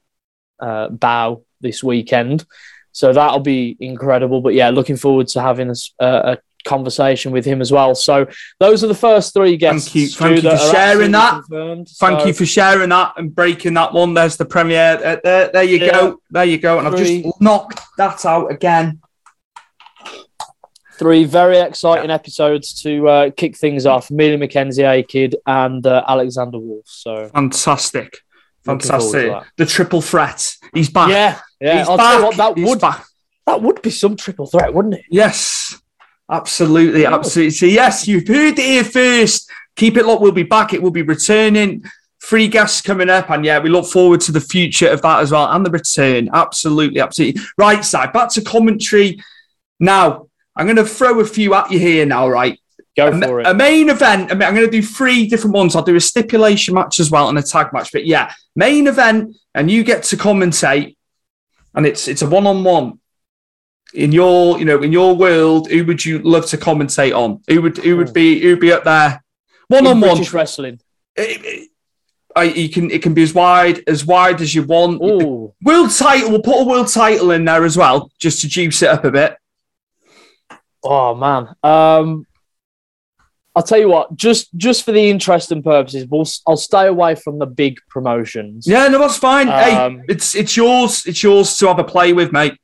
[0.60, 2.44] uh, bow this weekend.
[2.92, 4.40] So that'll be incredible.
[4.40, 7.94] But yeah, looking forward to having a, a conversation with him as well.
[7.94, 8.26] So
[8.60, 9.94] those are the first three guests.
[9.94, 11.42] you- thank you for sharing that.
[11.50, 14.14] Thank So- you for sharing that and breaking that one.
[14.14, 15.00] There's the premiere.
[15.04, 15.92] Uh, there, there you Yeah.
[15.92, 16.20] go.
[16.30, 16.78] There you go.
[16.78, 19.00] And I've just knocked that out again.
[20.98, 24.10] Three very exciting episodes to uh, kick things off.
[24.10, 26.86] Emilia McKenzie, A Kid, and uh, Alexander Wolfe.
[26.88, 28.18] So Fantastic.
[28.66, 29.52] Looking forward to Fantastic.
[29.58, 30.56] The triple threat.
[30.74, 31.10] He's back.
[31.10, 31.78] yeah, yeah.
[31.78, 32.22] He's I'll back.
[32.24, 33.04] what, that He's would back.
[33.46, 35.04] that would be some triple threat, wouldn't it?
[35.08, 35.80] Yes,
[36.30, 37.50] absolutely, absolutely.
[37.50, 39.50] So yes, you've heard it here first.
[39.76, 40.22] Keep it locked.
[40.22, 40.72] We'll be back.
[40.74, 41.84] It will be returning.
[42.18, 45.30] Free guests coming up, and yeah, we look forward to the future of that as
[45.30, 46.28] well and the return.
[46.32, 47.40] Absolutely, absolutely.
[47.56, 49.22] Right side, back to commentary.
[49.78, 52.04] Now, I'm going to throw a few at you here.
[52.04, 52.58] Now, right?
[52.96, 53.46] Go a, for it.
[53.46, 54.32] a main event.
[54.32, 55.76] I mean, I'm going to do three different ones.
[55.76, 57.92] I'll do a stipulation match as well and a tag match.
[57.92, 60.96] But yeah, main event, and you get to commentate,
[61.74, 62.98] and it's it's a one on one.
[63.94, 67.40] In your, you know, in your world, who would you love to commentate on?
[67.48, 69.22] Who would who would be who would be up there?
[69.68, 70.10] One In on one.
[70.16, 70.80] British wrestling.
[71.16, 75.02] You can it can be as wide as wide as you want.
[75.02, 76.30] Ooh, World title.
[76.30, 79.10] We'll put a world title in there as well, just to juice it up a
[79.10, 79.36] bit.
[80.84, 81.48] oh man.
[81.64, 82.26] Um,
[83.56, 84.14] I'll tell you what.
[84.14, 88.68] Just just for the interest and purposes, we'll, I'll stay away from the big promotions.
[88.68, 89.48] Yeah, no, that's fine.
[89.48, 91.06] hey, Um, it's it's yours.
[91.06, 92.54] It's yours to have a play with, mate.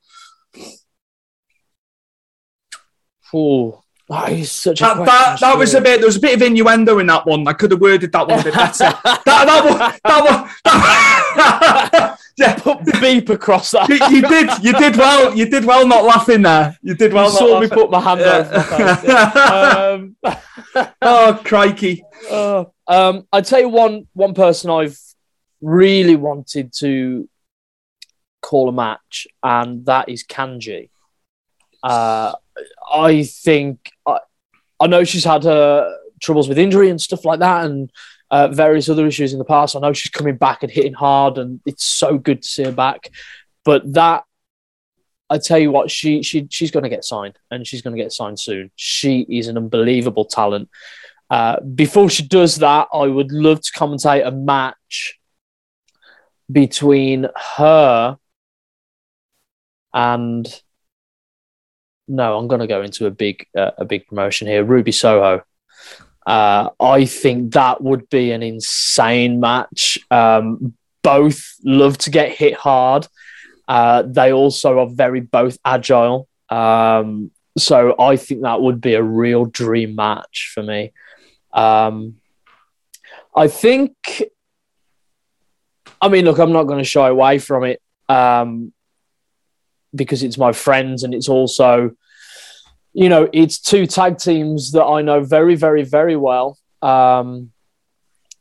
[3.35, 6.01] Ooh, that is such a That, question, that, that was a bit.
[6.01, 7.47] There was a bit of innuendo in that one.
[7.49, 8.85] I could have worded that one a bit better.
[9.05, 9.79] that that one.
[10.05, 10.51] That one.
[10.65, 13.89] That, yeah, Put the beep across that.
[13.89, 14.63] you, you did.
[14.63, 15.35] You did well.
[15.35, 16.77] You did well not laughing there.
[16.83, 17.27] You did well.
[17.27, 20.35] you not saw me put my hand over my face.
[20.77, 22.05] Um, oh crikey!
[22.31, 24.99] Uh, um, I'd say one one person I've
[25.63, 27.29] really wanted to
[28.43, 30.91] call a match, and that is Kanji.
[31.85, 32.33] Uh,
[32.91, 34.19] I think I,
[34.81, 37.93] I know she's had her troubles with injury and stuff like that, and
[38.31, 39.77] uh, various other issues in the past.
[39.77, 42.73] I know she's coming back and hitting hard, and it's so good to see her
[42.73, 43.11] back.
[43.67, 44.25] But that,
[45.29, 48.03] I tell you what, she she she's going to get signed, and she's going to
[48.03, 48.71] get signed soon.
[48.77, 50.71] She is an unbelievable talent.
[51.29, 55.19] Uh, before she does that, I would love to commentate a match
[56.51, 58.19] between her
[59.93, 60.63] and
[62.09, 64.65] no, I'm going to go into a big uh, a big promotion here.
[64.65, 65.43] Ruby Soho.
[66.27, 69.99] Uh, I think that would be an insane match.
[70.11, 73.07] Um, both love to get hit hard.
[73.69, 76.29] Uh, they also are very both agile.
[76.49, 80.93] Um, so I think that would be a real dream match for me.
[81.53, 82.17] Um,
[83.37, 83.95] I think.
[86.01, 88.74] I mean, look, I'm not going to shy away from it um,
[89.95, 91.93] because it's my friends and it's also,
[92.93, 96.59] you know, it's two tag teams that I know very, very, very well.
[96.83, 97.53] Um,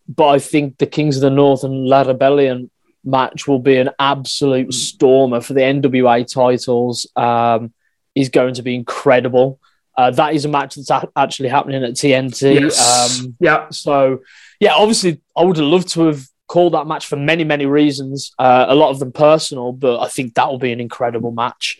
[0.08, 2.70] but I think the Kings of the North and La Rebellion
[3.04, 7.08] match will be an absolute stormer for the NWA titles.
[7.16, 7.74] Um,
[8.16, 9.60] is going to be incredible.
[9.96, 12.62] Uh, that is a match that's a- actually happening at TNT.
[12.62, 13.20] Yes.
[13.22, 13.68] Um, yeah.
[13.70, 14.22] so,
[14.60, 18.32] yeah, obviously, I would have loved to have called that match for many, many reasons.
[18.38, 21.80] Uh, a lot of them personal, but I think that will be an incredible match.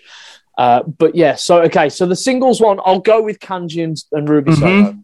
[0.58, 4.28] Uh, but yeah, so okay, so the singles one, I'll go with Kanji and, and
[4.28, 4.60] Ruby Mhm.
[4.60, 4.98] Soho.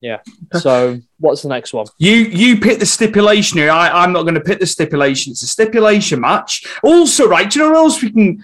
[0.00, 0.20] Yeah.
[0.54, 1.86] So, what's the next one?
[1.98, 3.70] You you pick the stipulation here.
[3.70, 5.32] I, I'm not going to pick the stipulation.
[5.32, 6.66] It's a stipulation match.
[6.82, 7.50] Also, right?
[7.50, 8.42] Do you know where else we can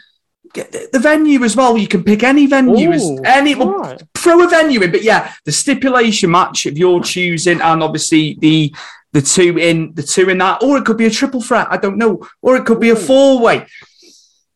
[0.52, 1.78] get the, venue as well?
[1.78, 4.90] You can pick any venue, as Ooh, any well, throw a venue in.
[4.90, 8.74] But yeah, the stipulation match of your choosing, and obviously the
[9.12, 11.66] the two in the two in that, or it could be a triple threat.
[11.70, 13.66] I don't know, or it could be a four way.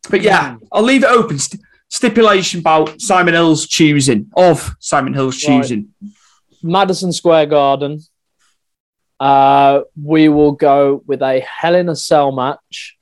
[0.09, 1.39] But yeah, I'll leave it open.
[1.39, 5.61] St- stipulation about Simon Hill's choosing of Simon Hill's Right.
[5.63, 5.95] choosing.
[6.63, 8.01] Madison Square Garden.
[9.21, 12.97] Uh, we will go with a Hell in a Cell match.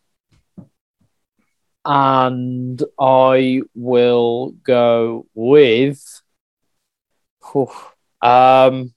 [1.84, 6.02] And I will go with.
[7.52, 7.70] Whew,
[8.22, 8.94] um,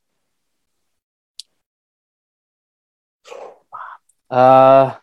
[4.29, 4.95] uh,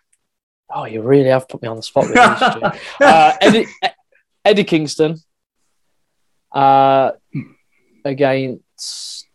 [0.74, 2.38] oh, you really have put me on the spot with this.
[2.92, 3.04] Stu.
[3.04, 3.66] uh, Eddie,
[4.44, 5.16] Eddie Kingston
[6.52, 7.12] uh,
[8.04, 9.26] against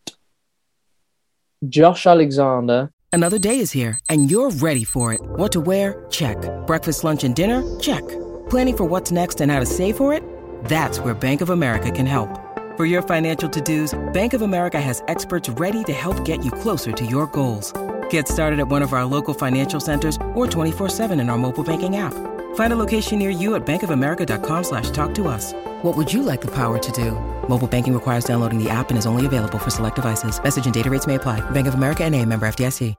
[1.67, 2.91] Josh Alexander.
[3.11, 5.21] Another day is here, and you're ready for it.
[5.21, 6.05] What to wear?
[6.11, 6.37] Check.
[6.67, 7.79] Breakfast, lunch, and dinner?
[7.79, 8.07] Check.
[8.49, 10.23] Planning for what's next and how to save for it?
[10.65, 12.29] That's where Bank of America can help.
[12.77, 16.51] For your financial to dos, Bank of America has experts ready to help get you
[16.51, 17.73] closer to your goals.
[18.09, 21.97] Get started at one of our local financial centers or 24-7 in our mobile banking
[21.97, 22.13] app.
[22.55, 25.53] Find a location near you at bankofamerica.com slash talk to us.
[25.81, 27.11] What would you like the power to do?
[27.49, 30.41] Mobile banking requires downloading the app and is only available for select devices.
[30.43, 31.41] Message and data rates may apply.
[31.51, 32.95] Bank of America and a member FDIC.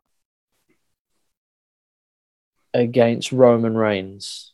[2.74, 4.52] against Roman Reigns.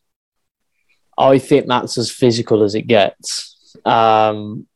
[1.18, 3.76] I think that's as physical as it gets.
[3.84, 4.66] Um,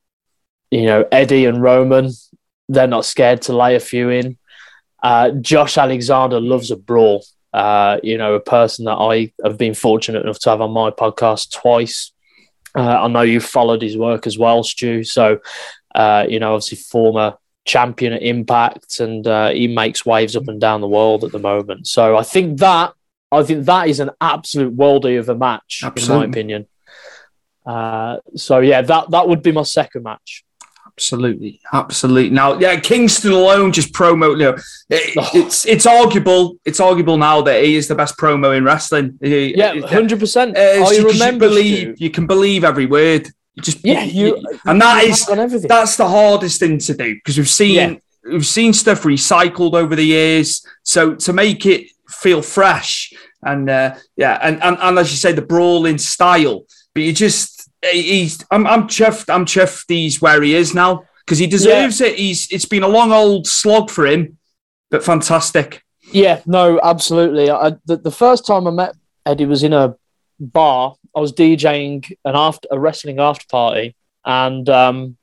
[0.71, 2.11] you know, Eddie and Roman,
[2.69, 4.39] they're not scared to lay a few in.
[5.03, 7.25] Uh, Josh Alexander loves a brawl.
[7.53, 10.91] Uh, you know, a person that I have been fortunate enough to have on my
[10.91, 12.13] podcast twice.
[12.77, 15.03] Uh, I know you've followed his work as well, Stu.
[15.03, 15.41] So,
[15.95, 20.61] uh, you know, obviously former champion at Impact, and uh, he makes waves up and
[20.61, 21.89] down the world at the moment.
[21.89, 22.93] So I think that
[23.33, 26.67] I think that is an absolute worldie of a match, in my opinion.
[27.67, 30.45] Uh, so yeah, that that would be my second match.
[31.01, 32.29] Absolutely, absolutely.
[32.29, 34.33] Now, yeah, Kingston alone just promo.
[34.33, 34.57] You know,
[34.91, 35.31] it- Oh.
[35.33, 36.57] it's it's arguable.
[36.67, 39.19] It's arguable now that he is the best promo in wrestling.
[39.23, 40.51] He- Yeah, hundred percent.
[40.59, 41.47] uh, it's I because remember.
[41.47, 43.29] you believe you can believe every word.
[43.55, 44.45] You just Yeah, you.
[44.67, 47.95] and that you is that's the hardest thing to do because we've seen Yeah.
[48.31, 50.63] we've seen stuff recycled over the years.
[50.83, 53.11] So to make it feel fresh
[53.43, 57.60] and uh, yeah, and, and and as you say, the brawling style, but you just
[57.83, 59.33] he's I'm I'm chuffed.
[59.33, 59.87] I'm chuffed.
[59.89, 62.19] He's where he is now because he deserves it.
[62.19, 64.39] He's it's been a long old slog for him,
[64.91, 65.85] but fantastic.
[66.13, 67.51] Yeah, no, absolutely.
[67.51, 69.97] I, the, the first time I met Eddie was in a
[70.39, 70.97] bar.
[71.15, 75.17] I was DJing an after a wrestling after party, and um,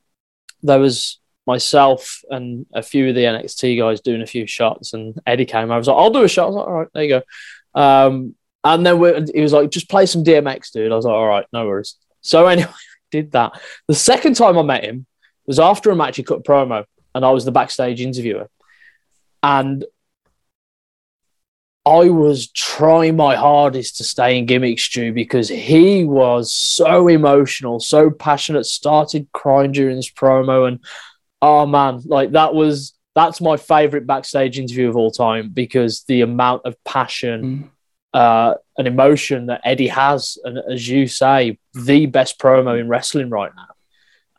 [0.63, 4.93] there was myself and a few of the NXT guys doing a few shots.
[4.93, 5.71] And Eddie came.
[5.71, 7.21] I was like, "I'll do a shot." I was like, "All right, there you
[7.75, 11.05] go." Um, and then we, he was like, "Just play some DMX, dude." I was
[11.05, 11.95] like, "All right, no worries."
[12.27, 12.69] So anyway,
[13.11, 13.59] did that.
[13.87, 15.05] The second time I met him
[15.45, 16.17] was after a match.
[16.17, 16.85] He cut promo,
[17.15, 18.49] and I was the backstage interviewer,
[19.41, 19.85] and
[21.85, 27.79] I was trying my hardest to stay in gimmicks, Stu because he was so emotional,
[27.79, 30.67] so passionate, started crying during this promo.
[30.67, 30.83] And
[31.41, 36.21] oh man, like that was that's my favorite backstage interview of all time because the
[36.21, 37.69] amount of passion mm.
[38.13, 43.29] Uh, and emotion that Eddie has, and as you say, the best promo in wrestling
[43.29, 43.67] right now.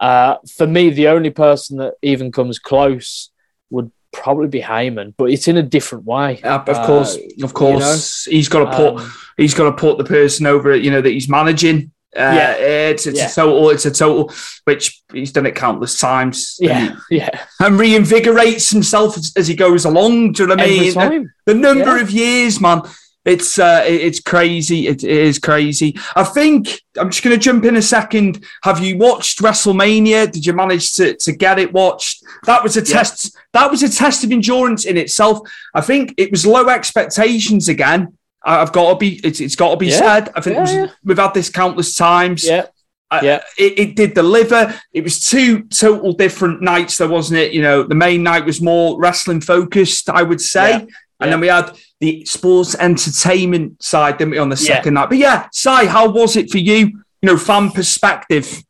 [0.07, 3.31] Uh, for me, the only person that even comes close
[3.71, 6.41] would probably be Heyman, but it's in a different way.
[6.43, 9.99] Uh, of course, Uh, of course, he's got to put Um, he's got to put
[9.99, 11.91] the person over, you know, that he's managing.
[12.17, 12.53] Uh, Yeah.
[12.53, 13.27] it's it's Yeah.
[13.27, 14.33] a total, it's a total,
[14.65, 16.57] which he's done it countless times.
[16.59, 17.29] Yeah, yeah.
[17.61, 20.33] and reinvigorates himself as, as he goes along.
[20.33, 20.93] Do you know what I mean?
[20.95, 21.33] time.
[21.45, 22.03] The number Yeah.
[22.03, 22.83] of years, man.
[23.25, 24.87] It's uh, it's crazy.
[24.87, 25.95] It, it is crazy.
[26.17, 28.43] I think I'm just going to jump in a second.
[28.63, 30.31] Have you watched WrestleMania?
[30.33, 32.23] Did you manage to, to get it watched?
[32.47, 33.37] That was a test.
[33.53, 35.41] That was a test of endurance in itself.
[35.75, 38.17] I think it was low expectations again.
[38.45, 39.21] I've got to be.
[39.25, 39.99] It's, it's got to be Yeah.
[39.99, 40.31] said.
[40.35, 40.87] I think it Yeah, was, yeah.
[41.05, 42.45] we've had this countless times.
[42.47, 42.67] Yeah.
[43.11, 43.41] I- Yeah.
[43.59, 44.81] it, it did deliver.
[44.93, 47.53] It was two total different nights, though, wasn't it?
[47.53, 50.71] You know, the main night was more wrestling focused, I would say.
[50.71, 50.85] Yeah.
[51.21, 54.77] And then we had the sports entertainment side, didn't we, on the Yeah.
[54.77, 55.09] second night?
[55.09, 56.77] But yeah, Si, how was it for you?
[57.21, 58.63] You know, fan perspective.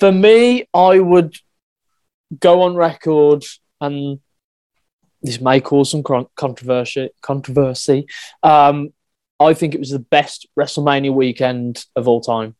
[0.00, 1.36] For me, I would
[2.40, 3.44] go on record,
[3.80, 4.18] and
[5.22, 7.10] this may cause some controversy.
[7.22, 8.06] Controversy.
[8.42, 8.92] Um,
[9.38, 12.56] I think it was the best WrestleMania weekend of all time.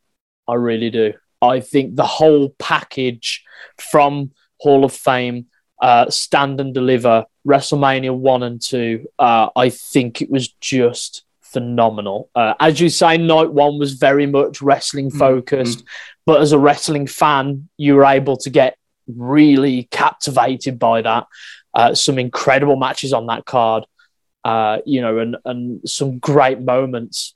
[0.47, 1.13] I really do.
[1.41, 3.43] I think the whole package
[3.77, 4.31] from
[4.61, 5.47] Hall of Fame,
[5.81, 12.29] uh, Stand and Deliver, WrestleMania 1 and 2, uh, I think it was just phenomenal.
[12.35, 15.83] Uh, as you say, night one was very much wrestling focused,
[16.25, 21.27] but as a wrestling fan, you were able to get really captivated by that.
[21.73, 23.85] Uh, some incredible matches on that card,
[24.43, 27.35] uh, you know, and, and some great moments.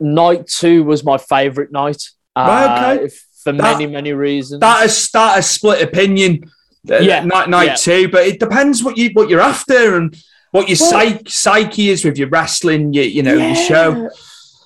[0.00, 2.10] Night two was my favorite night.
[2.36, 3.14] Uh, Right, okay.
[3.42, 4.60] For That- many, many reasons.
[4.60, 6.50] That is that is split opinion.
[6.90, 7.74] Uh, Yeah, night night yeah.
[7.74, 10.16] two, but it depends what you what you're after and
[10.50, 12.92] what your Well- psyche psyche is with your wrestling.
[12.92, 14.10] You, you know, your show.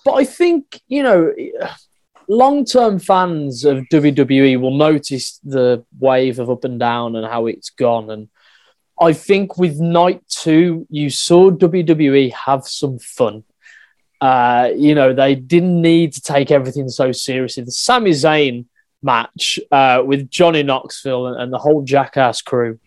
[0.04, 1.34] But I think, you know,
[2.28, 7.46] long term fans of WWE will notice the wave of up and down and how
[7.46, 8.10] it's gone.
[8.10, 8.28] And
[9.00, 13.44] I think with night two, you saw WWE have some fun.
[14.20, 17.62] Uh, you know, they didn't need to take everything so seriously.
[17.64, 18.64] The Sami Zayn
[19.02, 22.78] match uh, with Johnny Knoxville and, and the whole Jackass crew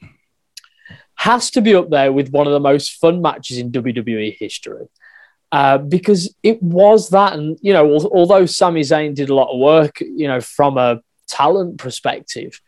[1.15, 4.87] has to be up there with one of the most fun matches in WWE history.
[5.51, 9.59] Uh, because it was that, and you know, although Sami Zayn did a lot of
[9.59, 12.59] work, you know, from a talent perspective,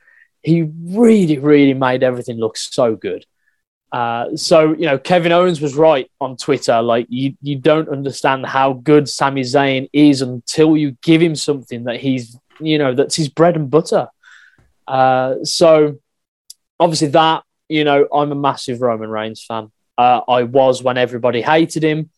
[0.41, 3.25] he really, really made everything look so good.
[3.93, 6.81] Uh, so you know, Kevin Owens was right on Twitter.
[6.81, 11.85] Like you, you don't understand how good Sami Zayn is until you give him something
[11.85, 14.07] that he's, you know, that's his bread and butter.
[14.87, 15.97] Uh, so
[16.79, 19.71] obviously that, you know, I'm a massive Roman Reigns fan.
[19.97, 22.09] Uh, I was when everybody hated him.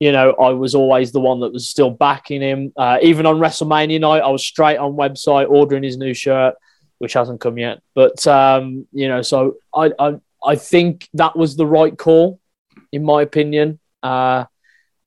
[0.00, 2.72] You know, I was always the one that was still backing him.
[2.76, 6.54] Uh, even on WrestleMania night, I was straight on website ordering his new shirt,
[6.98, 7.80] which hasn't come yet.
[7.94, 10.14] But um, you know, so I, I
[10.44, 12.40] I think that was the right call,
[12.90, 13.78] in my opinion.
[14.02, 14.46] Uh,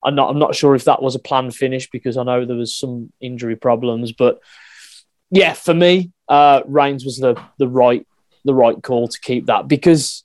[0.01, 2.55] I'm not I'm not sure if that was a planned finish because I know there
[2.55, 4.39] was some injury problems, but
[5.31, 8.05] yeah, for me, uh, Reigns was the the right
[8.43, 10.23] the right call to keep that because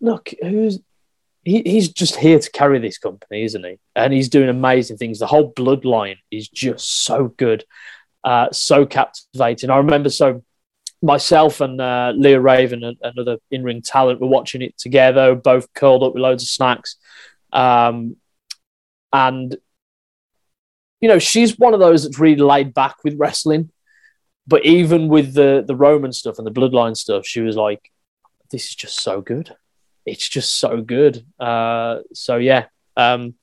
[0.00, 0.80] look, who's
[1.44, 3.78] he, he's just here to carry this company, isn't he?
[3.96, 5.18] And he's doing amazing things.
[5.18, 7.64] The whole bloodline is just so good,
[8.24, 9.70] uh, so captivating.
[9.70, 10.42] I remember so
[11.00, 15.72] myself and uh, Leah Raven, and another in ring talent, were watching it together, both
[15.74, 16.96] curled up with loads of snacks.
[17.52, 18.16] Um,
[19.12, 19.56] and,
[21.00, 23.70] you know, she's one of those that's really laid back with wrestling.
[24.48, 27.92] But even with the, the Roman stuff and the bloodline stuff, she was like,
[28.50, 29.54] this is just so good.
[30.06, 31.24] It's just so good.
[31.38, 32.64] Uh, so, yeah.
[32.96, 33.34] Um,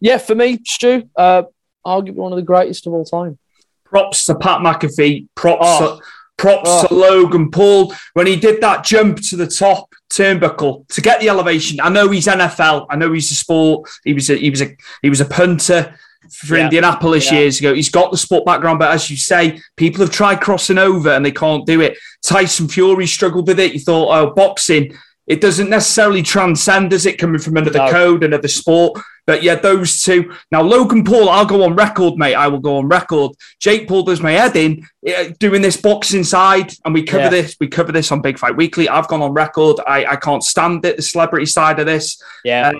[0.00, 1.44] yeah, for me, Stu, uh,
[1.86, 3.38] arguably one of the greatest of all time.
[3.84, 5.28] Props to Pat McAfee.
[5.36, 5.96] Props Oh.
[5.98, 6.02] to
[6.36, 11.20] props to Logan Paul when he did that jump to the top turnbuckle to get
[11.20, 11.80] the elevation.
[11.80, 12.86] I know he's NFL.
[12.90, 13.90] I know he's a sport.
[14.04, 15.98] He was a he was a he was a punter
[16.32, 16.64] for Yeah.
[16.64, 17.38] Indianapolis Yeah.
[17.38, 17.74] years ago.
[17.74, 21.24] He's got the sport background, but as you say, people have tried crossing over and
[21.24, 21.96] they can't do it.
[22.24, 23.72] Tyson Fury struggled with it.
[23.72, 24.94] You thought, oh, boxing.
[25.26, 27.90] It doesn't necessarily transcend, does it, coming from another No.
[27.90, 28.98] code, another sport?
[29.26, 30.32] But yeah, those two.
[30.50, 32.34] Now, Logan Paul, I'll go on record, mate.
[32.34, 33.32] I will go on record.
[33.60, 37.28] Jake Paul does my head in eh, doing this boxing side, and we cover Yeah.
[37.28, 37.54] this.
[37.60, 38.88] We cover this on Big Fight Weekly.
[38.88, 39.76] I've gone on record.
[39.86, 40.96] I, I can't stand it.
[40.96, 42.18] The celebrity side of this.
[42.42, 42.72] Yeah.
[42.74, 42.78] Uh,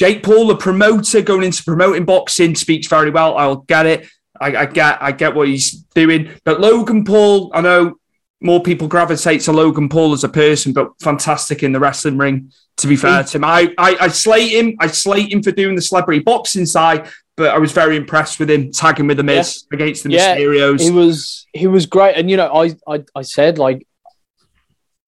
[0.00, 3.36] Jake Paul, the promoter, going into promoting boxing, speaks very well.
[3.36, 4.08] I'll get it.
[4.40, 6.30] I, I get, I get what he's doing.
[6.42, 7.96] But Logan Paul, I know
[8.40, 12.50] more people gravitate to Logan Paul as a person, but fantastic in the wrestling ring.
[12.78, 14.74] To be fair to him, I, I, I slate him.
[14.80, 18.50] I slate him for doing the celebrity boxing side, but I was very impressed with
[18.50, 20.80] him tagging with the Miz against the Yeah, Mysterios.
[20.80, 23.86] He was he was great, and you know, I I, I said like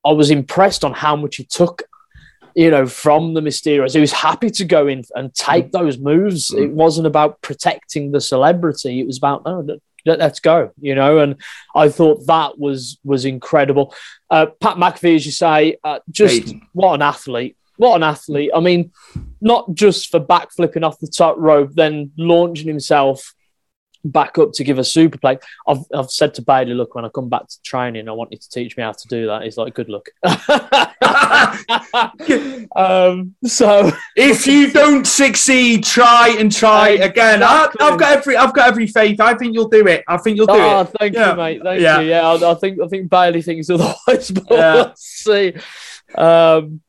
[0.04, 1.84] I was impressed on how much he took,
[2.54, 3.94] you know, from the Mysterios.
[3.94, 6.50] He was happy to go in and take those moves.
[6.50, 6.64] Mm.
[6.64, 9.00] It wasn't about protecting the celebrity.
[9.00, 9.60] It was about no,
[10.04, 11.18] let- let's go, you know.
[11.18, 11.36] And
[11.74, 13.94] I thought that was was incredible.
[14.30, 17.56] Uh, Pat McAfee, as you say, uh, just what an athlete.
[17.76, 18.50] What an athlete.
[18.54, 18.92] I mean,
[19.40, 23.34] not just for backflipping off the top rope, then launching himself
[24.04, 25.38] back up to give a super play.
[25.66, 28.38] I've, I've said to Bailey, look, when I come back to training, I want you
[28.38, 29.42] to teach me how to do that.
[29.42, 30.08] He's like, good luck.
[32.76, 37.42] um, so if you don't succeed, try and try again.
[37.42, 37.86] I, Exactly.
[37.86, 39.20] I've got every, I've got every faith.
[39.20, 40.04] I think you'll do it.
[40.08, 40.90] I think you'll do oh, it.
[40.98, 41.30] thank Yeah.
[41.30, 41.62] you, mate.
[41.62, 42.00] Thank Yeah.
[42.00, 42.08] you.
[42.08, 44.74] Yeah, I, I think I think Bailey thinks otherwise, but Yeah.
[44.74, 45.54] we'll see.
[46.16, 46.80] Um,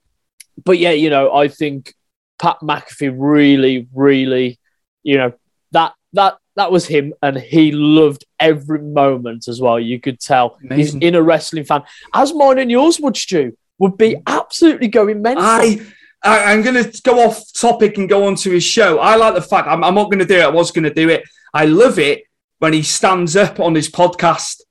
[0.64, 1.93] but yeah, you know, I think
[2.39, 4.59] Pat McAfee really, really,
[5.03, 5.34] you know,
[5.72, 9.80] that that that was him, and he loved every moment as well.
[9.80, 11.01] You could tell Amazing.
[11.01, 11.84] he's in a wrestling fan,
[12.14, 14.24] as mine and yours would, Stu, would be mm.
[14.28, 15.43] absolutely going mental.
[15.43, 15.82] I,
[16.24, 18.99] I I'm going to go off topic and go on to his show.
[18.99, 20.43] I like the fact I'm, I'm not going to do it.
[20.43, 21.24] I was going to do it.
[21.54, 22.24] I love it
[22.60, 24.62] when he stands up on his podcast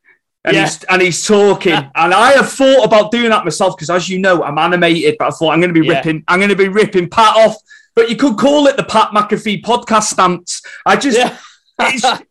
[0.44, 0.64] and Yeah.
[0.64, 1.72] he's and he's talking.
[1.94, 5.16] and I have thought about doing that myself because, as you know, I'm animated.
[5.18, 5.98] But I thought I'm going to be Yeah.
[5.98, 6.24] ripping.
[6.28, 7.56] I'm going to be ripping Pat off.
[7.94, 10.62] But you could call it the Pat McAfee podcast stance.
[10.86, 11.18] I just.
[11.18, 11.36] Yeah.
[11.88, 12.22] It's,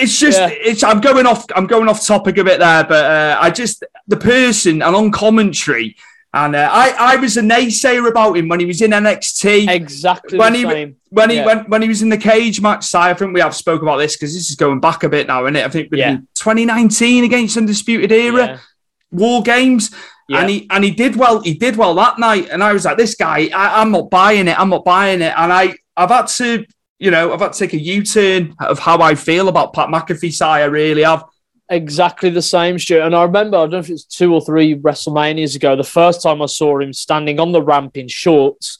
[0.00, 0.48] it's just Yeah.
[0.50, 3.84] it's I'm going off I'm going off topic a bit there, but uh, I just
[4.06, 5.96] the person and on commentary,
[6.34, 9.68] and uh, I I was a naysayer about him when he was in NXT.
[9.70, 10.96] exactly when he same.
[11.10, 11.46] when he Yeah.
[11.46, 13.98] when, when he was in the cage match, Si, I think we have spoke about
[13.98, 15.64] this because this is going back a bit now, isn't it?
[15.64, 16.16] I think Yeah.
[16.34, 18.58] 2019 against Undisputed Era Yeah.
[19.10, 19.90] War Games,
[20.28, 20.40] Yeah.
[20.40, 21.40] and he and he did well.
[21.40, 24.48] He did well that night, and I was like, this guy, I, I'm not buying
[24.48, 24.58] it.
[24.58, 26.64] I'm not buying it, and I I've had to.
[27.02, 30.32] You know, I've had to take a U-turn of how I feel about Pat McAfee.
[30.32, 31.24] Si, I really have.
[31.68, 33.00] exactly the same, Stu.
[33.00, 36.22] And I remember, I don't know if it's two or three WrestleManias ago, the first
[36.22, 38.78] time I saw him standing on the ramp in shorts.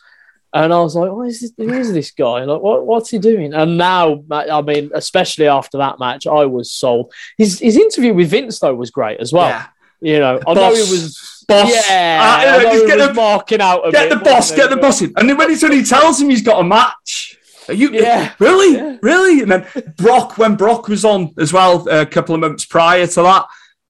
[0.55, 2.45] And I was like, what is this, who is this guy?
[2.45, 3.55] Like, what, what's he doing?
[3.55, 7.12] And now, I mean, especially after that match, I was sold.
[7.39, 9.49] His, his interview with Vince, though, was great as well.
[9.49, 9.66] Yeah.
[10.01, 10.79] You know, although Boss.
[10.79, 11.89] it was, Boss.
[11.89, 14.70] yeah, Uh, although it get the- marking out Get bit, the boss, get it?
[14.70, 15.12] the boss in.
[15.16, 17.32] And then when he, when he tells him he's got a match,
[17.69, 18.33] are you Yeah.
[18.39, 18.97] really, Yeah.
[19.03, 19.43] really?
[19.43, 23.23] And then Brock, when Brock was on as well, a couple of months prior to
[23.23, 23.47] that,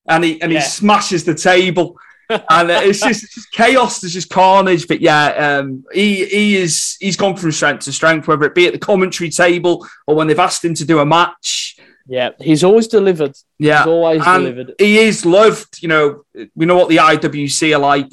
[0.09, 0.61] and he and Yeah.
[0.61, 1.97] he smashes the table,
[2.29, 4.01] and uh, it's just it's just chaos.
[4.01, 4.87] There's just carnage.
[4.89, 8.67] But yeah, um, he he is he's gone from strength to strength, whether it be
[8.67, 11.77] at the commentary table or when they've asked him to do a match.
[12.09, 13.37] Yeah, he's always delivered.
[13.61, 14.75] Yeah, He's always and delivered.
[14.79, 15.81] he is loved.
[15.83, 16.25] You know,
[16.57, 18.13] we know what the IWC are like.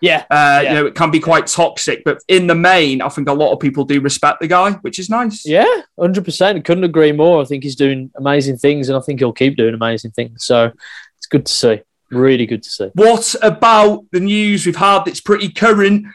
[0.00, 0.62] Yeah, Uh, Yeah.
[0.62, 3.52] You know, it can be quite toxic, but in the main, I think a lot
[3.52, 5.44] of people do respect the guy, which is nice.
[5.46, 6.64] Yeah, hundred percent.
[6.64, 7.40] Couldn't agree more.
[7.42, 10.44] I think he's doing amazing things, and I think he'll keep doing amazing things.
[10.44, 10.70] So
[11.16, 11.80] it's good to see.
[12.10, 12.88] Really good to see.
[12.94, 16.06] What about the news we've had that's pretty current?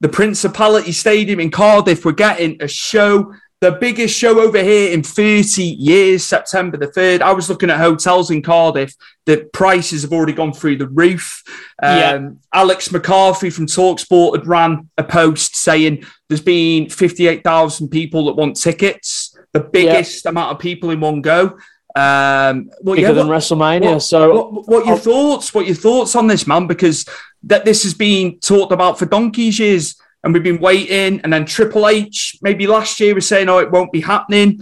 [0.00, 5.02] The Principality Stadium in Cardiff, we're getting a show, the biggest show over here in
[5.02, 7.22] 30 years, September the 3rd.
[7.22, 8.94] I was looking at hotels in Cardiff.
[9.26, 11.42] The prices have already gone through the roof.
[11.82, 12.28] Um, Yeah.
[12.54, 18.56] Alex McCarthy from Talksport had ran a post saying there's been 58,000 people that want
[18.56, 21.56] tickets, the biggest amount of people in one go.
[21.96, 23.92] Um, well, Bigger yeah, than what- WrestleMania.
[23.94, 25.52] what, so what, what your I'll- thoughts?
[25.52, 26.68] What your thoughts on this, man?
[26.68, 27.04] Because
[27.42, 31.20] that this has been talked about for donkey's years, and we've been waiting.
[31.22, 34.60] And then Triple H, maybe last year, was saying, "Oh, it won't be happening,"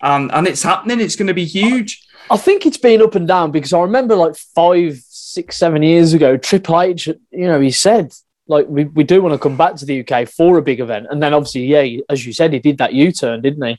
[0.00, 1.00] and and it's happening.
[1.00, 2.04] It's going to be huge.
[2.30, 6.12] I think it's been up and down because I remember like five, six, seven years
[6.12, 8.12] ago, Triple H, you know, he said
[8.48, 11.06] like we, we do want to come back to the UK for a big event,
[11.10, 13.78] and then obviously, yeah, as you said, he did that U turn, didn't he?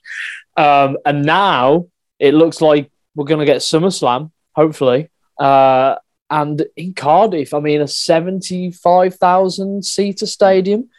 [0.61, 1.87] Um, and now
[2.19, 5.09] it looks like we're going to get SummerSlam, hopefully.
[5.39, 5.95] Uh,
[6.29, 10.89] and in Cardiff, I mean, a 75,000 seater stadium.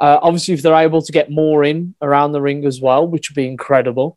[0.00, 3.30] Uh, obviously, if they're able to get more in around the ring as well, which
[3.30, 4.16] would be incredible,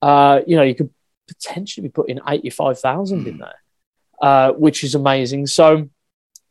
[0.00, 0.90] uh, you know, you could
[1.26, 3.54] potentially be putting 85,000 in there,
[4.22, 5.46] uh, which is amazing.
[5.46, 5.88] So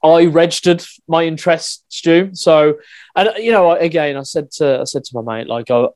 [0.03, 2.29] I registered my interest, Stu.
[2.33, 2.77] So,
[3.15, 5.87] and you know, again, I said to I said to my mate, like, I,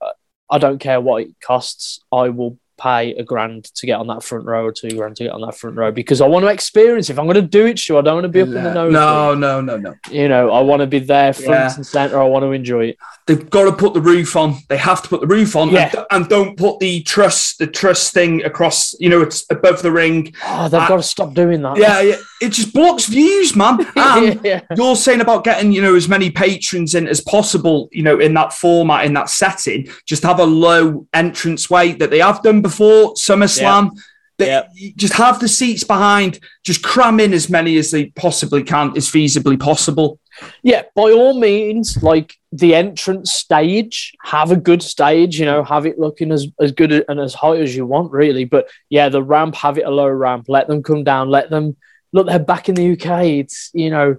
[0.49, 1.99] I don't care what it costs.
[2.11, 5.23] I will pay a grand to get on that front row or two grand to
[5.25, 7.09] get on that front row because I want to experience.
[7.09, 8.73] If I'm going to do it, Stu, I don't want to be up in the
[8.73, 8.91] nose.
[8.93, 9.93] no, no, no, no.
[10.09, 11.75] You know, I want to be there front Yeah.
[11.75, 12.19] and center.
[12.19, 12.97] I want to enjoy it.
[13.27, 14.55] They've got to put the roof on.
[14.67, 15.91] They have to put the roof on, Yeah.
[15.95, 18.95] and, and don't put the truss the truss thing across.
[18.99, 20.33] You know, it's above the ring.
[20.45, 21.77] Oh, they've uh, I- got to stop doing that.
[21.77, 22.15] Yeah, yeah.
[22.41, 23.85] It just blocks views, man.
[23.95, 24.61] And yeah.
[24.75, 28.33] you're saying about getting you know as many patrons in as possible you know in
[28.33, 32.61] that format in that setting just have a low entrance way that they have done
[32.61, 33.91] before SummerSlam
[34.37, 34.63] They- Yeah.
[34.73, 38.93] you just have the seats behind just cram in as many as they possibly can
[38.97, 40.19] as feasibly possible
[40.63, 45.85] Yeah, by all means, like the entrance stage, have a good stage, you know, have
[45.85, 48.45] it looking as, as good and as high as you want, really.
[48.45, 51.75] But yeah, the ramp, have it a low ramp, let them come down, let them
[52.13, 53.25] look, they're back in the UK.
[53.41, 54.17] It's, you know,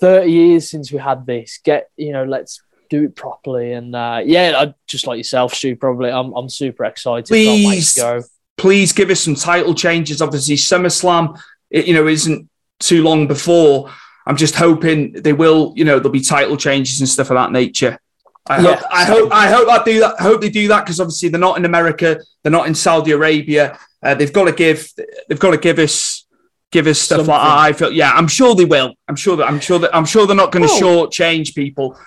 [0.00, 1.58] 30 years since we had this.
[1.64, 2.62] Get, you know, let's
[2.94, 3.72] do it properly.
[3.72, 6.10] And uh, yeah, I, just like yourself, Stu, probably.
[6.10, 7.26] I'm, I'm super excited.
[7.26, 7.96] Please.
[7.96, 8.22] go.
[8.56, 11.24] please give us some title changes obviously SummerSlam
[11.70, 13.90] it, you know isn't too long before
[14.26, 17.50] I'm just hoping they will you know there'll be title changes and stuff of that
[17.50, 17.98] nature
[18.46, 18.76] I Yeah.
[18.76, 21.30] hope I hope I hope I do that I hope they do that because obviously
[21.30, 24.88] they're not in America they're not in Saudi Arabia uh, they've got to give
[25.28, 26.26] they've got to give us
[26.70, 29.48] give us stuff like that I feel yeah I'm sure they will I'm sure that
[29.48, 31.98] I'm sure that I'm sure they're not going to shortchange people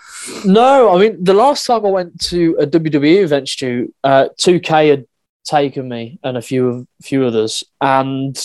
[0.45, 4.89] No, I mean the last time I went to a WWE event, Stu, uh, 2K
[4.89, 5.05] had
[5.45, 8.37] taken me and a few of few others, and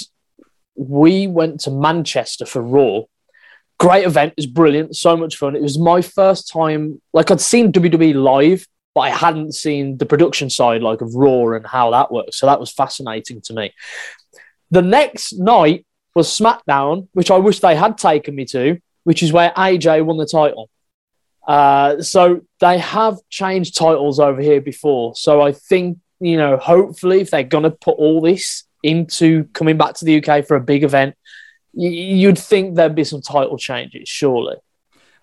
[0.75, 3.03] we went to Manchester for Raw.
[3.79, 5.57] Great event, it was brilliant, so much fun.
[5.57, 10.07] It was my first time, like I'd seen WWE live, but I hadn't seen the
[10.07, 12.39] production side, like of Raw and how that works.
[12.39, 13.73] So that was fascinating to me.
[14.71, 19.33] The next night was SmackDown, which I wish they had taken me to, which is
[19.33, 20.71] where AJ won the title.
[21.47, 25.15] Uh, so they have changed titles over here before.
[25.17, 29.77] So I think, you know, hopefully if they're going to put all this into coming
[29.77, 31.17] back to the UK for a big event,
[31.73, 34.57] y- you'd think there'd be some title changes, surely.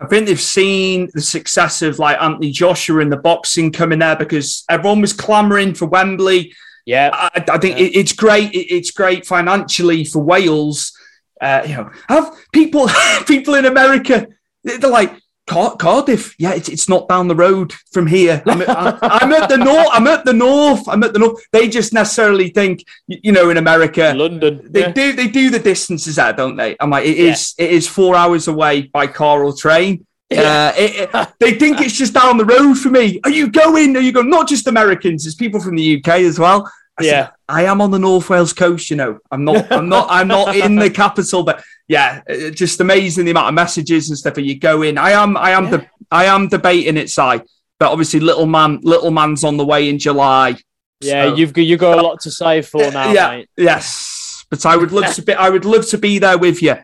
[0.02, 4.16] I think they've seen the success of like Anthony Joshua in the boxing coming there
[4.16, 6.54] because everyone was clamoring for Wembley.
[6.86, 8.54] Yeah, I, I think it, it's great.
[8.54, 10.98] It, it's great financially for Wales.
[11.42, 12.90] Uh, you know, have people
[13.28, 14.28] people in America
[14.64, 15.19] they're like
[15.50, 16.36] Car- Cardiff.
[16.38, 18.42] Yeah, it's, it's not down the road from here.
[18.46, 18.70] I'm, at-
[19.02, 19.88] I'm at the north.
[19.92, 20.88] I'm at the north.
[20.88, 21.42] I'm at the north.
[21.52, 24.62] They just necessarily think, you know, in America, London.
[24.72, 24.92] they yeah.
[24.92, 26.76] do they do the distances out, don't they?
[26.80, 30.06] I'm like, it is it is four hours away by car or train.
[30.32, 33.20] Uh, it- it- they think it's just down the road for me.
[33.24, 33.98] Are you going?
[33.98, 34.30] Are you going?
[34.30, 36.72] Not just Americans, it's people from the UK as well.
[37.00, 37.30] I said, Yeah.
[37.48, 38.92] I am on the North Wales coast.
[38.92, 39.72] You know, I'm not.
[39.72, 40.08] I'm not.
[40.12, 44.18] I'm not in the capital, but yeah, uh, just amazing the amount of messages and
[44.18, 44.38] stuff.
[44.38, 44.98] Are you going?
[44.98, 45.36] I am.
[45.36, 45.86] I am the.
[46.12, 47.42] I am debating it, side,
[47.80, 50.56] but obviously, little man, little man's on the way in July.
[51.02, 53.50] Yeah, So- you've got, you've got a lot to save for now, yeah, mate.
[53.58, 54.46] yes.
[54.50, 55.34] But I would love to be.
[55.34, 56.76] I would love to be there with you.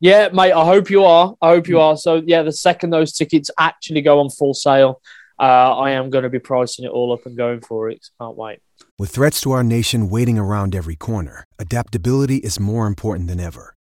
[0.00, 0.52] Yeah, mate.
[0.52, 1.34] I hope you are.
[1.42, 1.96] I hope you are.
[1.96, 5.00] So yeah, the second those tickets actually go on full sale,
[5.40, 5.42] uh,
[5.78, 8.06] I am going to be pricing it all up and going for it.
[8.20, 8.60] Can't wait.
[8.98, 13.74] With threats to our nation waiting around every corner, adaptability is more important than ever.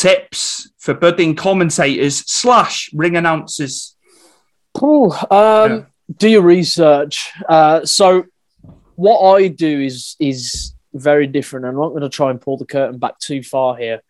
[0.00, 3.96] tips for budding commentators slash ring announcers.
[4.82, 5.86] Ooh, um,
[6.16, 7.30] Do your research.
[7.46, 8.24] Uh, so,
[8.94, 11.66] what I do is is very different.
[11.66, 14.00] I'm not going to try and pull the curtain back too far here,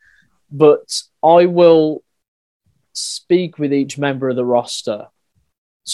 [0.51, 2.03] but I will
[2.93, 5.09] speak with each member of the roster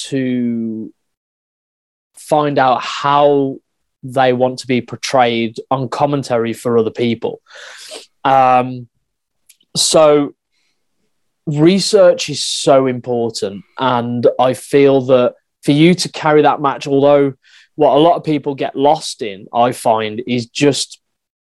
[0.09, 0.93] to
[2.15, 3.59] find out how
[4.03, 7.41] they want to be portrayed on commentary for other people.
[8.25, 8.89] Um,
[9.77, 10.35] so
[11.47, 17.33] research is so important and i feel that for you to carry that match although
[17.77, 21.01] what a lot of people get lost in i find is just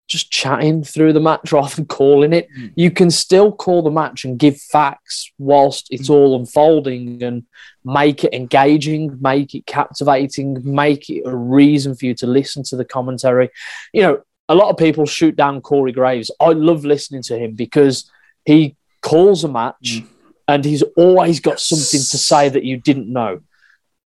[0.08, 2.48] just chatting through the match rather than calling it.
[2.56, 2.68] Hmm.
[2.76, 6.14] You can still call the match and give facts whilst it's hmm.
[6.14, 7.44] all unfolding and
[7.84, 12.76] make it engaging make it captivating make it a reason for you to listen to
[12.76, 13.50] the commentary.
[13.94, 17.54] You know a lot of people shoot down corey graves i love listening to him
[17.54, 18.10] because
[18.46, 20.02] he calls a match
[20.48, 23.42] and he's always got something to say that you didn't know.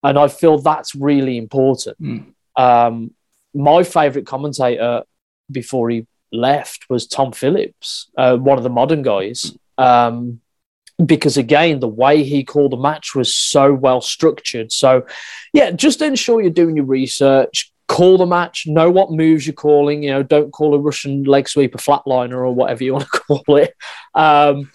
[0.03, 1.97] And I feel that's really important.
[2.55, 3.11] Um,
[3.53, 5.03] my favorite commentator
[5.51, 9.55] before he left was Tom Phillips, uh, one of the modern guys.
[9.77, 10.41] Um,
[11.03, 14.71] because again, the way he called the match was so well structured.
[14.71, 15.05] So,
[15.53, 17.70] yeah, just ensure you're doing your research.
[17.91, 18.67] Call the match.
[18.67, 20.01] Know what moves you're calling.
[20.03, 23.19] You know, don't call a Russian leg sweep a flatliner or whatever you want to
[23.19, 23.75] call it.
[24.15, 24.71] Um,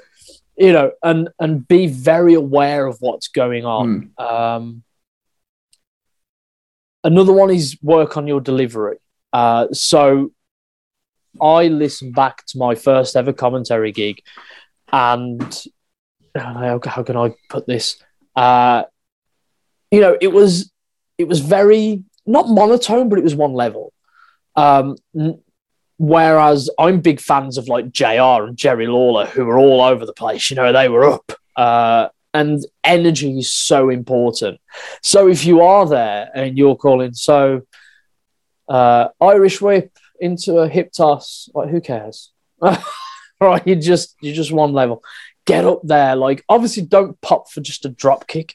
[0.56, 4.10] you know, and and be very aware of what's going on.
[4.18, 4.82] Um,
[7.04, 8.98] another one is work on your delivery.
[9.32, 10.32] Uh, so
[11.40, 14.20] I listened back to my first ever commentary gig,
[14.92, 15.64] and
[16.36, 17.96] how, how can I put this?
[18.34, 18.84] Uh,
[19.90, 20.70] you know, it was
[21.16, 23.92] it was very not monotone, but it was one level.
[24.54, 25.40] Um, n-
[25.98, 30.12] whereas I'm big fans of like JR and Jerry Lawler, who were all over the
[30.12, 30.50] place.
[30.50, 31.32] You know, they were up.
[31.54, 34.60] Uh, and energy is so important.
[35.02, 37.62] So if you are there and you're calling, so
[38.68, 42.30] uh, Irish whip into a hip toss, like who cares?
[43.40, 45.02] right, you just you just one level.
[45.46, 48.54] Get up there, like obviously don't pop for just a drop kick.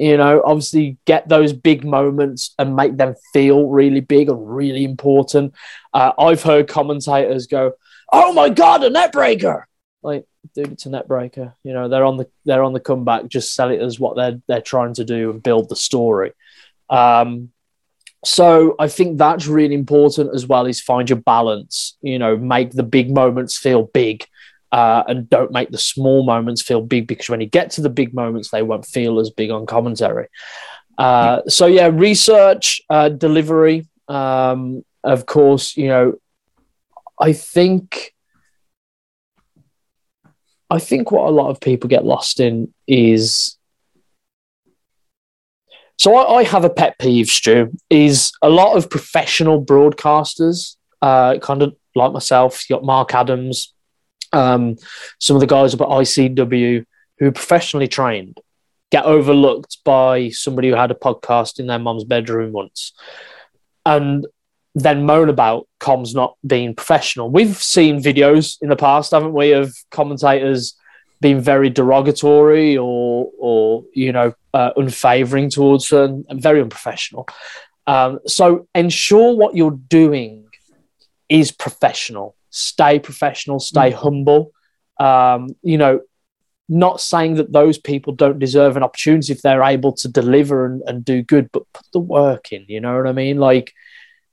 [0.00, 4.84] You know, obviously get those big moments and make them feel really big and really
[4.84, 5.54] important.
[5.92, 7.72] Uh, I've heard commentators go,
[8.10, 9.64] "Oh my god, a neckbreaker!"
[10.02, 10.24] Like,
[10.54, 11.52] dude, it's a neckbreaker.
[11.64, 13.28] You know, they're on the they're on the comeback.
[13.28, 16.32] Just sell it as what they're they're trying to do and build the story.
[16.88, 17.50] Um,
[18.24, 20.64] so I think that's really important as well.
[20.64, 21.98] Is find your balance.
[22.00, 24.26] You know, make the big moments feel big,
[24.72, 27.90] uh, and don't make the small moments feel big because when you get to the
[27.90, 30.28] big moments, they won't feel as big on commentary.
[30.98, 33.86] Uh, so yeah, research, uh, delivery.
[34.08, 36.14] Um, of course, you know,
[37.18, 38.14] I think.
[40.72, 43.58] I think what a lot of people get lost in is
[46.00, 51.38] so I, I, have a pet peeve, Stu, is a lot of professional broadcasters, uh,
[51.40, 53.74] kind of like myself, you got Mark Adams,
[54.32, 54.76] um,
[55.18, 56.84] some of the guys up at ICW
[57.18, 58.38] who professionally trained
[58.90, 62.92] get overlooked by somebody who had a podcast in their mom's bedroom once.
[63.86, 64.26] And
[64.74, 67.30] then moan about comms not being professional.
[67.30, 70.76] We've seen videos in the past, haven't we, of commentators
[71.20, 77.28] being very derogatory or, or you know, uh, unfavoring towards them and very unprofessional.
[77.86, 80.46] Um, so ensure what you're doing
[81.28, 82.36] is professional.
[82.50, 83.60] Stay professional.
[83.60, 83.94] Stay mm.
[83.94, 84.52] humble.
[84.98, 86.00] Um, you know,
[86.68, 90.82] not saying that those people don't deserve an opportunity if they're able to deliver and,
[90.86, 92.64] and do good, but put the work in.
[92.68, 93.38] You know what I mean?
[93.38, 93.72] Like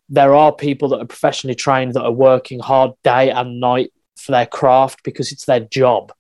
[0.10, 4.34] there are people that are professionally trained that are working hard day and night for
[4.34, 6.12] their craft because it's their job.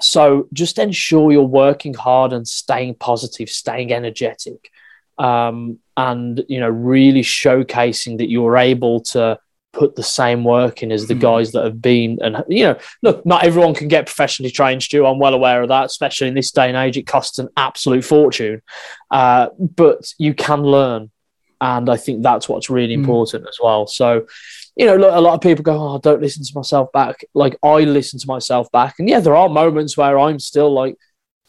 [0.00, 4.70] So just ensure you're working hard and staying positive, staying energetic,
[5.18, 9.38] um, and you know really showcasing that you're able to
[9.72, 11.20] put the same work in as the mm.
[11.20, 12.18] guys that have been.
[12.22, 14.82] And you know, look, not everyone can get professionally trained.
[14.82, 15.86] Stu, I'm well aware of that.
[15.86, 18.62] Especially in this day and age, it costs an absolute fortune,
[19.10, 21.10] uh, but you can learn,
[21.60, 23.00] and I think that's what's really mm.
[23.00, 23.86] important as well.
[23.86, 24.26] So
[24.76, 27.56] you know, look, a lot of people go, "Oh, don't listen to myself back." Like
[27.62, 30.96] I listen to myself back, and yeah, there are moments where I'm still like,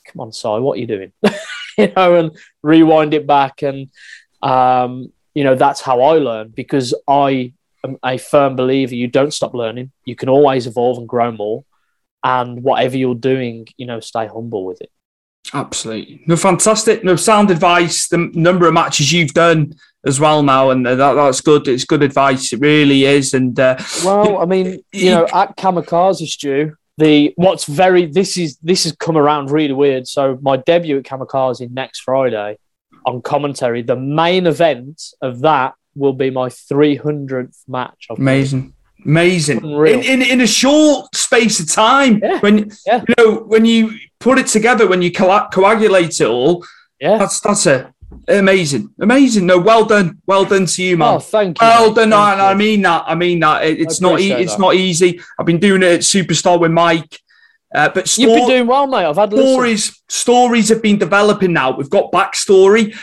[0.06, 1.14] "Come on, Si, what are you doing?"
[1.78, 3.90] you know, and rewind it back, and
[4.42, 7.54] um, you know, that's how I learn because I
[8.04, 8.96] a firm believer.
[8.96, 9.92] You don't stop learning.
[10.06, 11.64] You can always evolve and grow more,
[12.24, 14.92] and whatever you're doing, you know, stay humble with it.
[15.54, 16.24] Absolutely.
[16.28, 17.04] No, fantastic.
[17.04, 18.08] No, sound advice.
[18.08, 19.74] The number of matches you've done
[20.06, 21.68] as well now, and that, that's good.
[21.68, 22.54] It's good advice.
[22.54, 23.34] It really is.
[23.34, 28.58] And uh, well, I mean, you know, at Kamikaze Stu, the what's very this is
[28.58, 30.08] this has come around really weird.
[30.08, 32.58] So my debut at Kamikaze next Friday
[33.06, 33.82] on commentary.
[33.82, 38.08] The main event of that will be my 300th match.
[38.10, 38.74] Amazing.
[39.06, 39.66] Amazing.
[39.66, 42.20] In, in, in a short space of time.
[42.20, 42.40] Yeah.
[42.40, 43.04] When yeah.
[43.08, 46.64] you know when you put it together, when you co- coagulate it all,
[47.00, 47.18] yeah.
[47.18, 47.94] That's that's a
[48.28, 49.46] Amazing, amazing.
[49.46, 51.16] No, well done, well done to you, man.
[51.16, 51.68] Oh, thank you.
[51.68, 52.14] Well done.
[52.14, 53.04] I, I, mean that.
[53.08, 53.64] I mean that.
[53.64, 54.20] It, it's not.
[54.20, 55.20] E- it's not easy.
[55.40, 57.20] I've been doing it at Superstar with Mike.
[57.74, 59.06] Uh, but you've been doing well, mate.
[59.06, 60.02] I've had stories.
[60.10, 61.72] Stories have been developing now.
[61.72, 62.94] We've got backstory.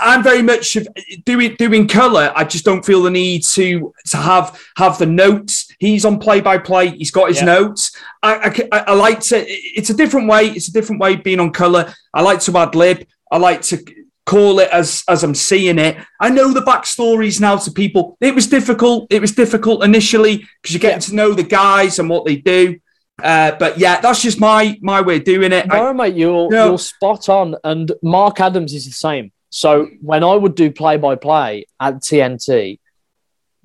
[0.00, 0.76] I'm very much
[1.24, 2.30] doing doing color.
[2.36, 5.72] I just don't feel the need to to have have the notes.
[5.78, 6.90] He's on play by play.
[6.90, 7.96] He's got his notes.
[8.22, 9.44] I, I, I like to.
[9.48, 10.48] It's a different way.
[10.48, 11.94] It's a different way being on color.
[12.12, 13.06] I like to ad lib.
[13.32, 13.82] I like to
[14.26, 15.96] call it as as I'm seeing it.
[16.20, 18.18] I know the backstories now to people.
[18.20, 19.06] It was difficult.
[19.10, 21.08] It was difficult initially because you're getting yeah.
[21.08, 22.78] to know the guys and what they do.
[23.22, 25.66] Uh, but yeah, that's just my my way of doing it.
[25.66, 27.56] No, I, mate, you're you're spot on.
[27.64, 29.32] And Mark Adams is the same.
[29.50, 32.78] So when I would do play by play at TNT,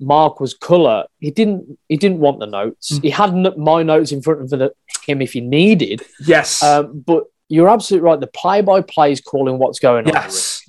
[0.00, 1.04] Mark was colour.
[1.20, 2.92] He didn't he didn't want the notes.
[2.92, 3.02] Mm.
[3.04, 4.72] He had my notes in front of
[5.06, 6.02] him if he needed.
[6.20, 8.20] Yes, um, but you're absolutely right.
[8.20, 10.14] The play by play is calling what's going on.
[10.14, 10.68] Yes.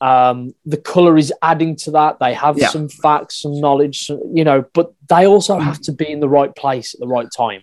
[0.00, 2.18] Um, the color is adding to that.
[2.18, 2.68] They have yeah.
[2.68, 6.28] some facts, some knowledge, some, you know, but they also have to be in the
[6.28, 7.62] right place at the right time.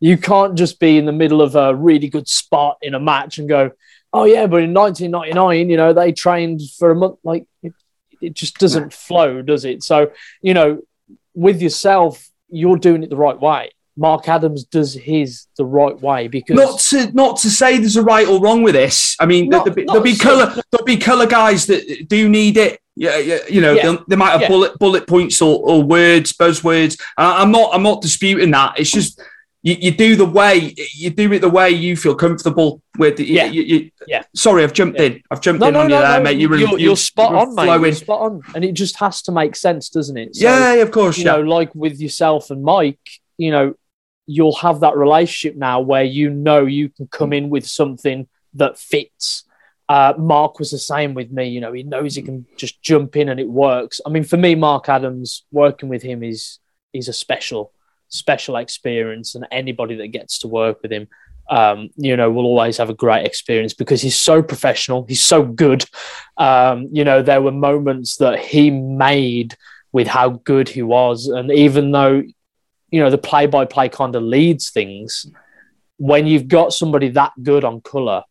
[0.00, 3.38] You can't just be in the middle of a really good spot in a match
[3.38, 3.72] and go,
[4.12, 7.18] oh, yeah, but in 1999, you know, they trained for a month.
[7.24, 7.72] Like, it,
[8.20, 9.82] it just doesn't flow, does it?
[9.82, 10.82] So, you know,
[11.34, 13.70] with yourself, you're doing it the right way.
[13.98, 18.02] Mark Adams does his the right way because not to not to say there's a
[18.02, 19.16] right or wrong with this.
[19.18, 22.56] I mean, not, there'll, be, there'll be color there'll be color guys that do need
[22.58, 22.80] it.
[22.94, 23.96] Yeah, yeah you know, yeah.
[24.06, 24.48] they might have yeah.
[24.48, 27.00] bullet bullet points or, or words, buzzwords.
[27.16, 28.78] I'm not I'm not disputing that.
[28.78, 29.20] It's just
[29.62, 33.18] you, you do the way you do it the way you feel comfortable with.
[33.18, 34.22] Yeah, you, you, yeah.
[34.34, 35.22] Sorry, I've jumped in.
[35.30, 36.38] I've jumped no, in no, on no, you there, mate.
[36.38, 37.80] You you're, you're spot on, mate.
[37.80, 40.36] You're spot on, and it just has to make sense, doesn't it?
[40.36, 41.18] So, yeah, of course.
[41.18, 41.36] You yeah.
[41.36, 43.00] know, like with yourself and Mike,
[43.36, 43.74] you know,
[44.26, 48.78] you'll have that relationship now where you know you can come in with something that
[48.78, 49.44] fits.
[49.88, 51.48] Uh, Mark was the same with me.
[51.48, 54.00] You know, he knows he can just jump in and it works.
[54.04, 56.58] I mean, for me, Mark Adams working with him is
[56.92, 57.72] is a special,
[58.08, 61.08] special experience, and anybody that gets to work with him,
[61.50, 65.06] um, you know, will always have a great experience because he's so professional.
[65.06, 65.84] He's so good.
[66.36, 69.56] Um, you know, there were moments that he made
[69.92, 72.22] with how good he was, and even though,
[72.90, 75.26] you know, the play-by-play kind of leads things,
[75.96, 78.22] when you've got somebody that good on color,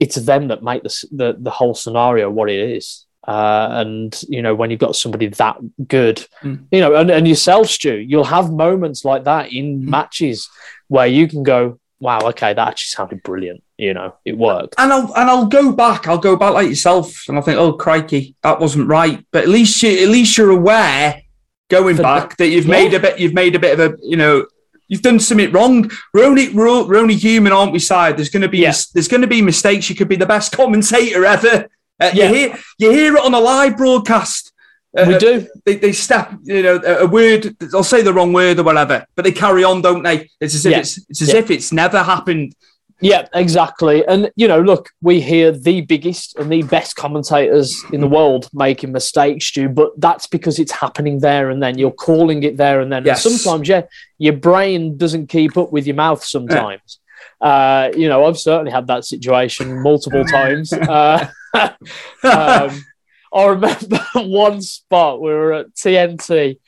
[0.00, 3.06] it's them that make the the, the whole scenario what it is.
[3.26, 5.56] Uh, and you know when you've got somebody that
[5.88, 6.66] good, Mm.
[6.70, 10.48] you know, and, and yourself, Stu, you'll have moments like that in matches
[10.88, 14.74] where you can go, "Wow, okay, that actually sounded brilliant." You know, it worked.
[14.78, 16.06] And I'll and I'll go back.
[16.06, 19.24] I'll go back like yourself, and I think, oh crikey, that wasn't right.
[19.32, 21.22] But at least you, at least you're aware
[21.70, 22.70] going For back that you've yeah.
[22.70, 23.18] made a bit.
[23.18, 24.46] You've made a bit of a you know.
[24.86, 25.90] You've done something wrong.
[26.12, 27.78] We're only we're, we're only human, aren't we?
[27.78, 28.18] Side.
[28.18, 28.74] There's going to be Yeah.
[28.92, 29.88] there's going to be mistakes.
[29.88, 31.68] You could be the best commentator ever.
[32.06, 32.28] Uh, Yeah.
[32.28, 34.52] You hear you hear it on a live broadcast.
[34.96, 35.46] Uh, we do.
[35.64, 37.56] They, they step, you know, a word.
[37.74, 40.30] I'll say the wrong word or whatever, but they carry on, don't they?
[40.40, 40.78] It's as if Yeah.
[40.78, 41.38] it's, it's as Yeah.
[41.40, 42.54] if it's never happened.
[43.00, 44.06] Yeah, exactly.
[44.06, 48.48] And you know, look, we hear the biggest and the best commentators in the world
[48.54, 51.76] making mistakes, Stu, but that's because it's happening there and then.
[51.76, 53.04] You're calling it there and then.
[53.04, 53.26] Yes.
[53.26, 53.82] And sometimes, yeah,
[54.18, 57.00] your brain doesn't keep up with your mouth sometimes.
[57.40, 60.72] Uh, you know, I've certainly had that situation multiple times.
[60.72, 62.84] Uh, um,
[63.32, 66.58] I remember one spot we were at TNT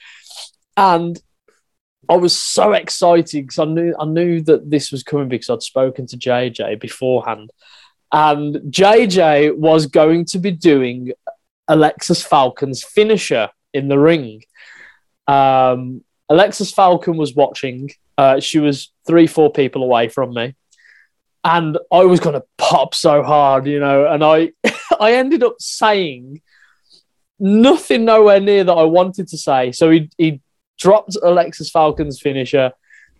[0.76, 1.20] and
[2.08, 5.62] I was so excited because I knew I knew that this was coming because I'd
[5.62, 7.50] spoken to JJ beforehand,
[8.12, 11.12] and JJ was going to be doing
[11.68, 14.42] Alexis Falcon's finisher in the ring.
[15.26, 17.90] Um, Alexis Falcon was watching.
[18.16, 20.54] Uh, she was three, four people away from me,
[21.42, 24.06] and I was going to pop so hard, you know.
[24.06, 24.52] And I,
[25.00, 26.42] I ended up saying
[27.38, 29.72] nothing nowhere near that I wanted to say.
[29.72, 30.40] So he he
[30.78, 32.72] dropped Alexis Falcon's finisher.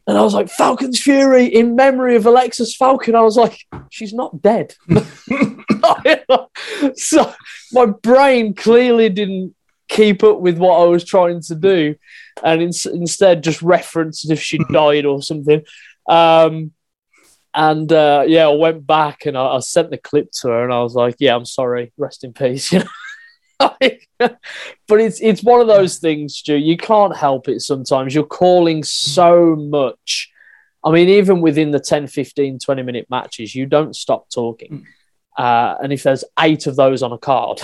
[0.09, 3.17] And I was like, Falcon's Fury in memory of Alexis Falcon.
[3.17, 3.59] I was like,
[3.91, 4.73] she's not dead.
[6.95, 7.35] so
[7.73, 9.57] my brain clearly didn't
[9.89, 11.97] keep up with what I was trying to do
[12.43, 15.63] and in- instead just referenced if she died or something.
[16.09, 16.73] Um,
[17.57, 20.73] and uh, yeah, I went back and I, I sent the clip to her and
[20.73, 21.91] I was like, yeah, I'm sorry.
[21.97, 22.73] Rest in peace.
[23.59, 24.37] You know?
[24.87, 26.57] but it's it's one of those things, Stu.
[26.57, 28.15] You can't help it sometimes.
[28.15, 30.31] You're calling so much.
[30.85, 34.87] I mean, even within the 10, 15, 20 minute matches, you don't stop talking.
[35.39, 37.63] Uh, and if there's eight of those on a card,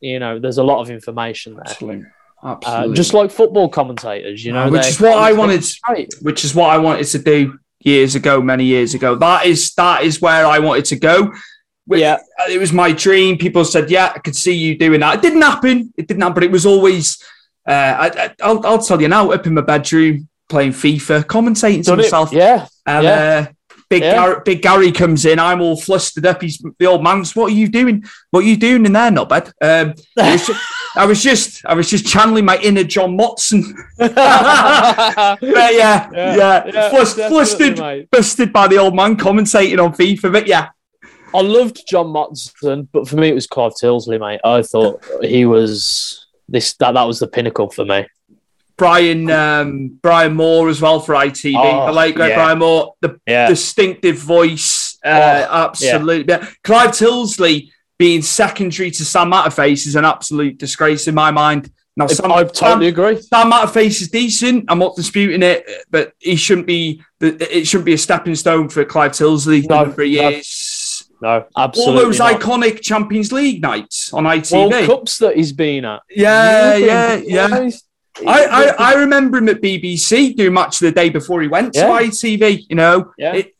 [0.00, 1.64] you know, there's a lot of information there.
[1.66, 2.04] Absolutely.
[2.42, 5.64] Uh, just like football commentators, you know, which is what I wanted.
[6.20, 9.14] Which is what I wanted to do years ago, many years ago.
[9.16, 11.32] That is that is where I wanted to go.
[11.88, 12.18] Yeah.
[12.48, 13.36] it was my dream.
[13.38, 15.92] People said, "Yeah, I could see you doing that." It didn't happen.
[15.96, 16.34] It didn't happen.
[16.34, 17.22] But it was always.
[17.66, 19.30] Uh, I, I, I'll, I'll tell you now.
[19.30, 22.02] Up in my bedroom, playing FIFA, commentating to Done it.
[22.04, 22.32] myself.
[22.32, 22.66] Yeah.
[22.86, 23.46] And Yeah.
[23.48, 23.52] uh,
[23.92, 24.14] big Yeah.
[24.14, 25.38] Gary, big Gary comes in.
[25.38, 26.40] I'm all flustered up.
[26.40, 27.36] He's the old man's.
[27.36, 28.04] What are you doing?
[28.30, 29.10] What are you doing in there?
[29.10, 29.52] Not bad.
[29.60, 30.60] Um, I, was just,
[30.96, 33.62] I was just I was just channeling my inner John Motson.
[33.98, 38.10] but yeah, yeah, yeah, Flus- definitely, flustered, mate.
[38.10, 40.32] busted by the old man commentating on FIFA.
[40.32, 40.70] But yeah,
[41.34, 44.40] I loved John Motson, but for me it was Clive Tyldesley, mate.
[44.42, 48.06] I thought he was this that that was the pinnacle for me.
[48.82, 51.54] Brian um, Brian Moore as well for ITV.
[51.56, 52.34] Oh, the late great yeah.
[52.34, 53.48] Brian Moore, the Yeah.
[53.48, 54.98] distinctive voice.
[55.04, 56.24] Uh, Oh, absolutely.
[56.34, 56.48] Yeah.
[56.64, 61.70] Clive Tyldesley being secondary to Sam Matterface is an absolute disgrace in my mind.
[61.96, 63.20] Now, Sam, I totally agree.
[63.22, 64.64] Sam Matterface is decent.
[64.68, 67.02] I'm not disputing it, but he shouldn't be.
[67.20, 70.04] It shouldn't be a stepping stone for Clive Tyldesley No, for no.
[70.06, 71.04] years.
[71.20, 72.02] No, All absolutely.
[72.04, 72.40] those not.
[72.40, 74.86] iconic Champions League nights on World ITV.
[74.86, 76.00] Cups that he's been at.
[76.10, 77.70] Yeah, You yeah, yeah.
[78.26, 81.74] I, I, I remember him at BBC doing much of the day before he went
[81.74, 81.86] Yeah.
[81.86, 82.66] to ITV.
[82.68, 83.34] You know, Yeah.
[83.34, 83.54] it,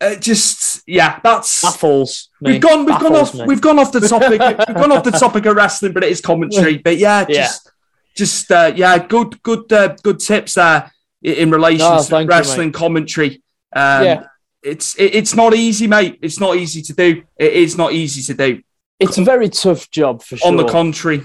[0.00, 2.52] it just yeah, that's baffles me.
[2.52, 3.44] we've gone we've gone off me.
[3.46, 6.20] we've gone off the topic we've gone off the topic of wrestling, but it is
[6.20, 6.78] commentary.
[6.78, 7.44] But yeah, Yeah.
[7.44, 7.70] just
[8.16, 10.90] just uh, yeah, good good uh, good tips there
[11.22, 13.42] in relation No, to thank you, wrestling commentary.
[13.74, 14.24] Um, Yeah.
[14.62, 16.18] it's it, it's not easy, mate.
[16.20, 17.22] It's not easy to do.
[17.38, 18.62] It is not easy to do.
[19.00, 20.48] It's a very tough job for sure.
[20.48, 21.22] On the contrary,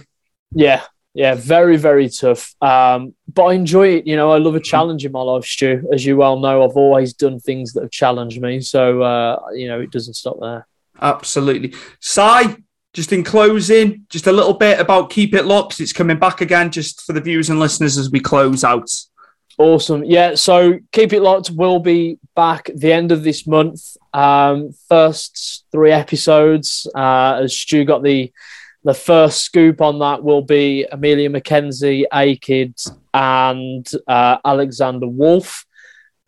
[0.54, 0.82] Yeah,
[1.14, 2.54] yeah, very, very tough.
[2.62, 4.08] Um, but I enjoy it.
[4.08, 5.88] You know, I love a challenge in my life, Stu.
[5.92, 8.62] As you well know, I've always done things that have challenged me.
[8.62, 10.68] So, uh, you know, it doesn't stop there.
[11.02, 11.74] Absolutely.
[12.00, 12.56] Si,
[12.94, 15.80] just in closing, just a little bit about Keep It Locked.
[15.80, 18.90] It's coming back again, just for the viewers and listeners as we close out.
[19.58, 20.06] Awesome.
[20.06, 20.36] Yeah.
[20.36, 21.52] So keep it locked.
[21.52, 23.98] We'll be back at the end of this month.
[24.14, 26.88] Um, first three episodes.
[26.96, 28.32] Uh, as Stu got the
[28.84, 32.80] the first scoop on that will be Emilia McKenzie, A Kid,
[33.14, 35.66] and uh, Alexander Wolfe.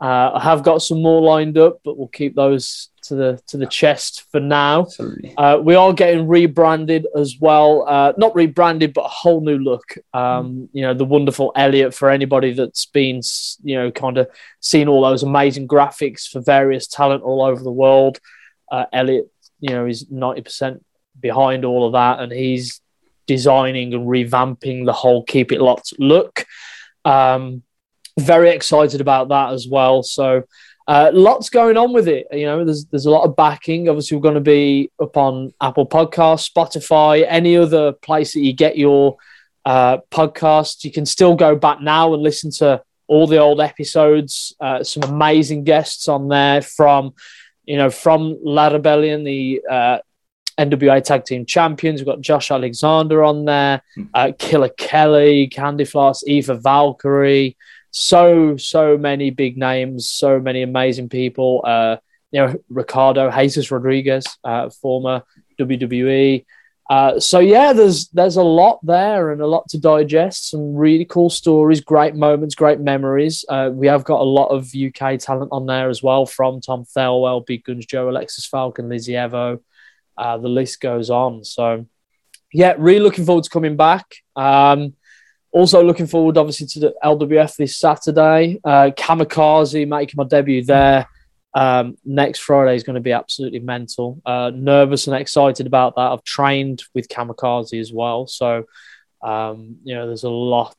[0.01, 3.57] Uh, I have got some more lined up, but we'll keep those to the to
[3.57, 4.87] the chest for now.
[5.37, 7.85] Uh, we are getting rebranded as well.
[7.87, 9.95] Uh, not rebranded, but a whole new look.
[10.13, 13.21] Um, you know, the wonderful Elliot for anybody that's been,
[13.63, 14.27] you know, kind of
[14.59, 18.19] seen all those amazing graphics for various talent all over the world.
[18.71, 20.83] Uh, Elliot, you know, is ninety percent
[21.19, 22.81] behind all of that, and he's
[23.27, 26.45] designing and revamping the whole Keep It Locked look.
[27.05, 27.63] Um,
[28.19, 30.03] very excited about that as well.
[30.03, 30.43] So
[30.87, 32.27] uh, lots going on with it.
[32.31, 33.87] You know, there's there's a lot of backing.
[33.87, 38.53] Obviously, we're going to be up on Apple Podcasts, Spotify, any other place that you
[38.53, 39.17] get your
[39.65, 40.83] uh, podcasts.
[40.83, 44.55] You can still go back now and listen to all the old episodes.
[44.59, 47.13] Uh, some amazing guests on there from,
[47.65, 49.99] you know, from La Rebellion, the uh,
[50.69, 51.99] NWA Tag Team Champions.
[51.99, 53.81] We've got Josh Alexander on there,
[54.13, 57.55] uh, Killer Kelly, Candy Floss, Eva Valkyrie
[57.91, 61.61] so so many big names, so many amazing people.
[61.65, 61.97] Uh,
[62.31, 65.23] you know, Ricardo Jesus Rodriguez, uh, former
[65.59, 66.45] WWE.
[66.89, 70.49] Uh, so yeah, there's there's a lot there and a lot to digest.
[70.49, 73.45] Some really cool stories, great moments, great memories.
[73.47, 76.85] Uh, we have got a lot of UK talent on there as well, from Tom
[76.85, 79.59] Thelwell, Big Guns Joe, Alexis Falcon, Lizzy Evo.
[80.21, 81.43] Uh, the list goes on.
[81.43, 81.87] So
[82.53, 84.05] yeah, really looking forward to coming back.
[84.35, 84.93] Um,
[85.51, 88.59] also looking forward, obviously, to the LWF this Saturday.
[88.63, 91.07] Uh, Kamikaze making my debut there.
[91.55, 94.21] Um, next Friday is going to be absolutely mental.
[94.23, 96.11] Uh, nervous and excited about that.
[96.11, 98.65] I've trained with Kamikaze as well, so
[99.23, 100.77] um, you know there's a lot.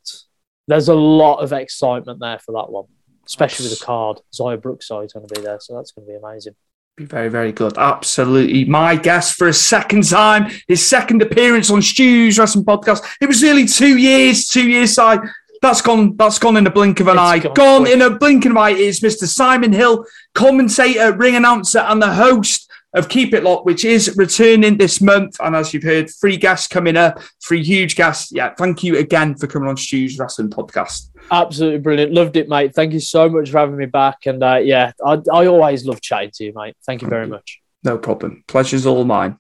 [0.68, 2.86] There's a lot of excitement there for that one,
[3.26, 4.20] especially with the card.
[4.32, 6.54] Xia Brookside is going to be there, so that's going to be amazing.
[6.96, 7.78] Be very, very good.
[7.78, 8.66] Absolutely.
[8.66, 13.02] My guest for a second time, his second appearance on Stu's Wrestling Podcast.
[13.20, 15.20] It was nearly two years, two years side.
[15.62, 16.16] That's gone.
[16.16, 17.38] That's gone in a blink of an It's eye.
[17.38, 18.70] gone Gone, in a blink of an eye.
[18.70, 19.24] Is Mr.
[19.26, 24.76] Simon Hill, commentator, ring announcer, and the host of Keep It Locked, which is returning
[24.76, 25.36] this month.
[25.40, 28.30] And as you've heard, free guests coming up, free huge guests.
[28.32, 31.08] Yeah, thank you again for coming on Stu's Wrestling Podcast.
[31.30, 32.12] Absolutely brilliant.
[32.12, 32.74] Loved it, mate.
[32.74, 34.26] Thank you so much for having me back.
[34.26, 36.76] And uh, yeah, I, I always love chatting to you, mate.
[36.84, 37.60] Thank you very much.
[37.84, 38.44] No problem.
[38.46, 39.38] Pleasure's all mine.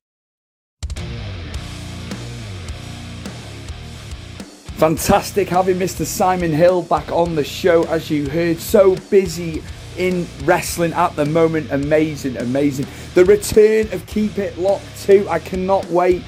[4.82, 6.04] Fantastic having Mr.
[6.04, 7.84] Simon Hill back on the show.
[7.84, 9.62] As you heard, so busy
[9.96, 11.70] in wrestling at the moment.
[11.70, 12.86] Amazing, amazing.
[13.14, 15.28] The return of Keep It Locked 2.
[15.28, 16.22] I cannot wait.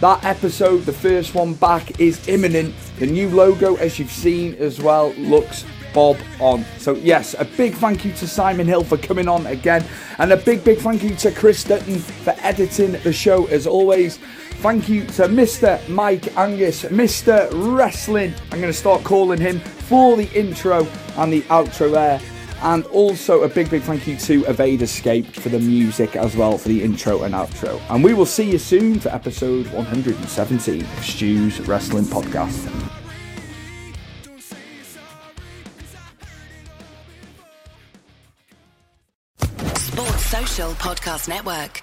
[0.00, 2.74] That episode, the first one back, is imminent.
[2.98, 6.64] The new logo, as you've seen as well, looks bob on.
[6.78, 9.84] So, yes, a big thank you to Simon Hill for coming on again.
[10.18, 14.18] And a big, big thank you to Chris Dutton for editing the show as always.
[14.60, 15.86] Thank you to Mr.
[15.88, 17.48] Mike Angus, Mr.
[17.76, 18.34] Wrestling.
[18.52, 22.20] I'm going to start calling him for the intro and the outro there.
[22.62, 26.58] And also a big, big thank you to Evade Escape for the music as well
[26.58, 27.80] for the intro and outro.
[27.88, 32.66] And we will see you soon for episode 117 of Stu's Wrestling Podcast.
[39.76, 41.82] Sports Social Podcast Network.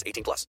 [0.05, 0.45] 18 plus.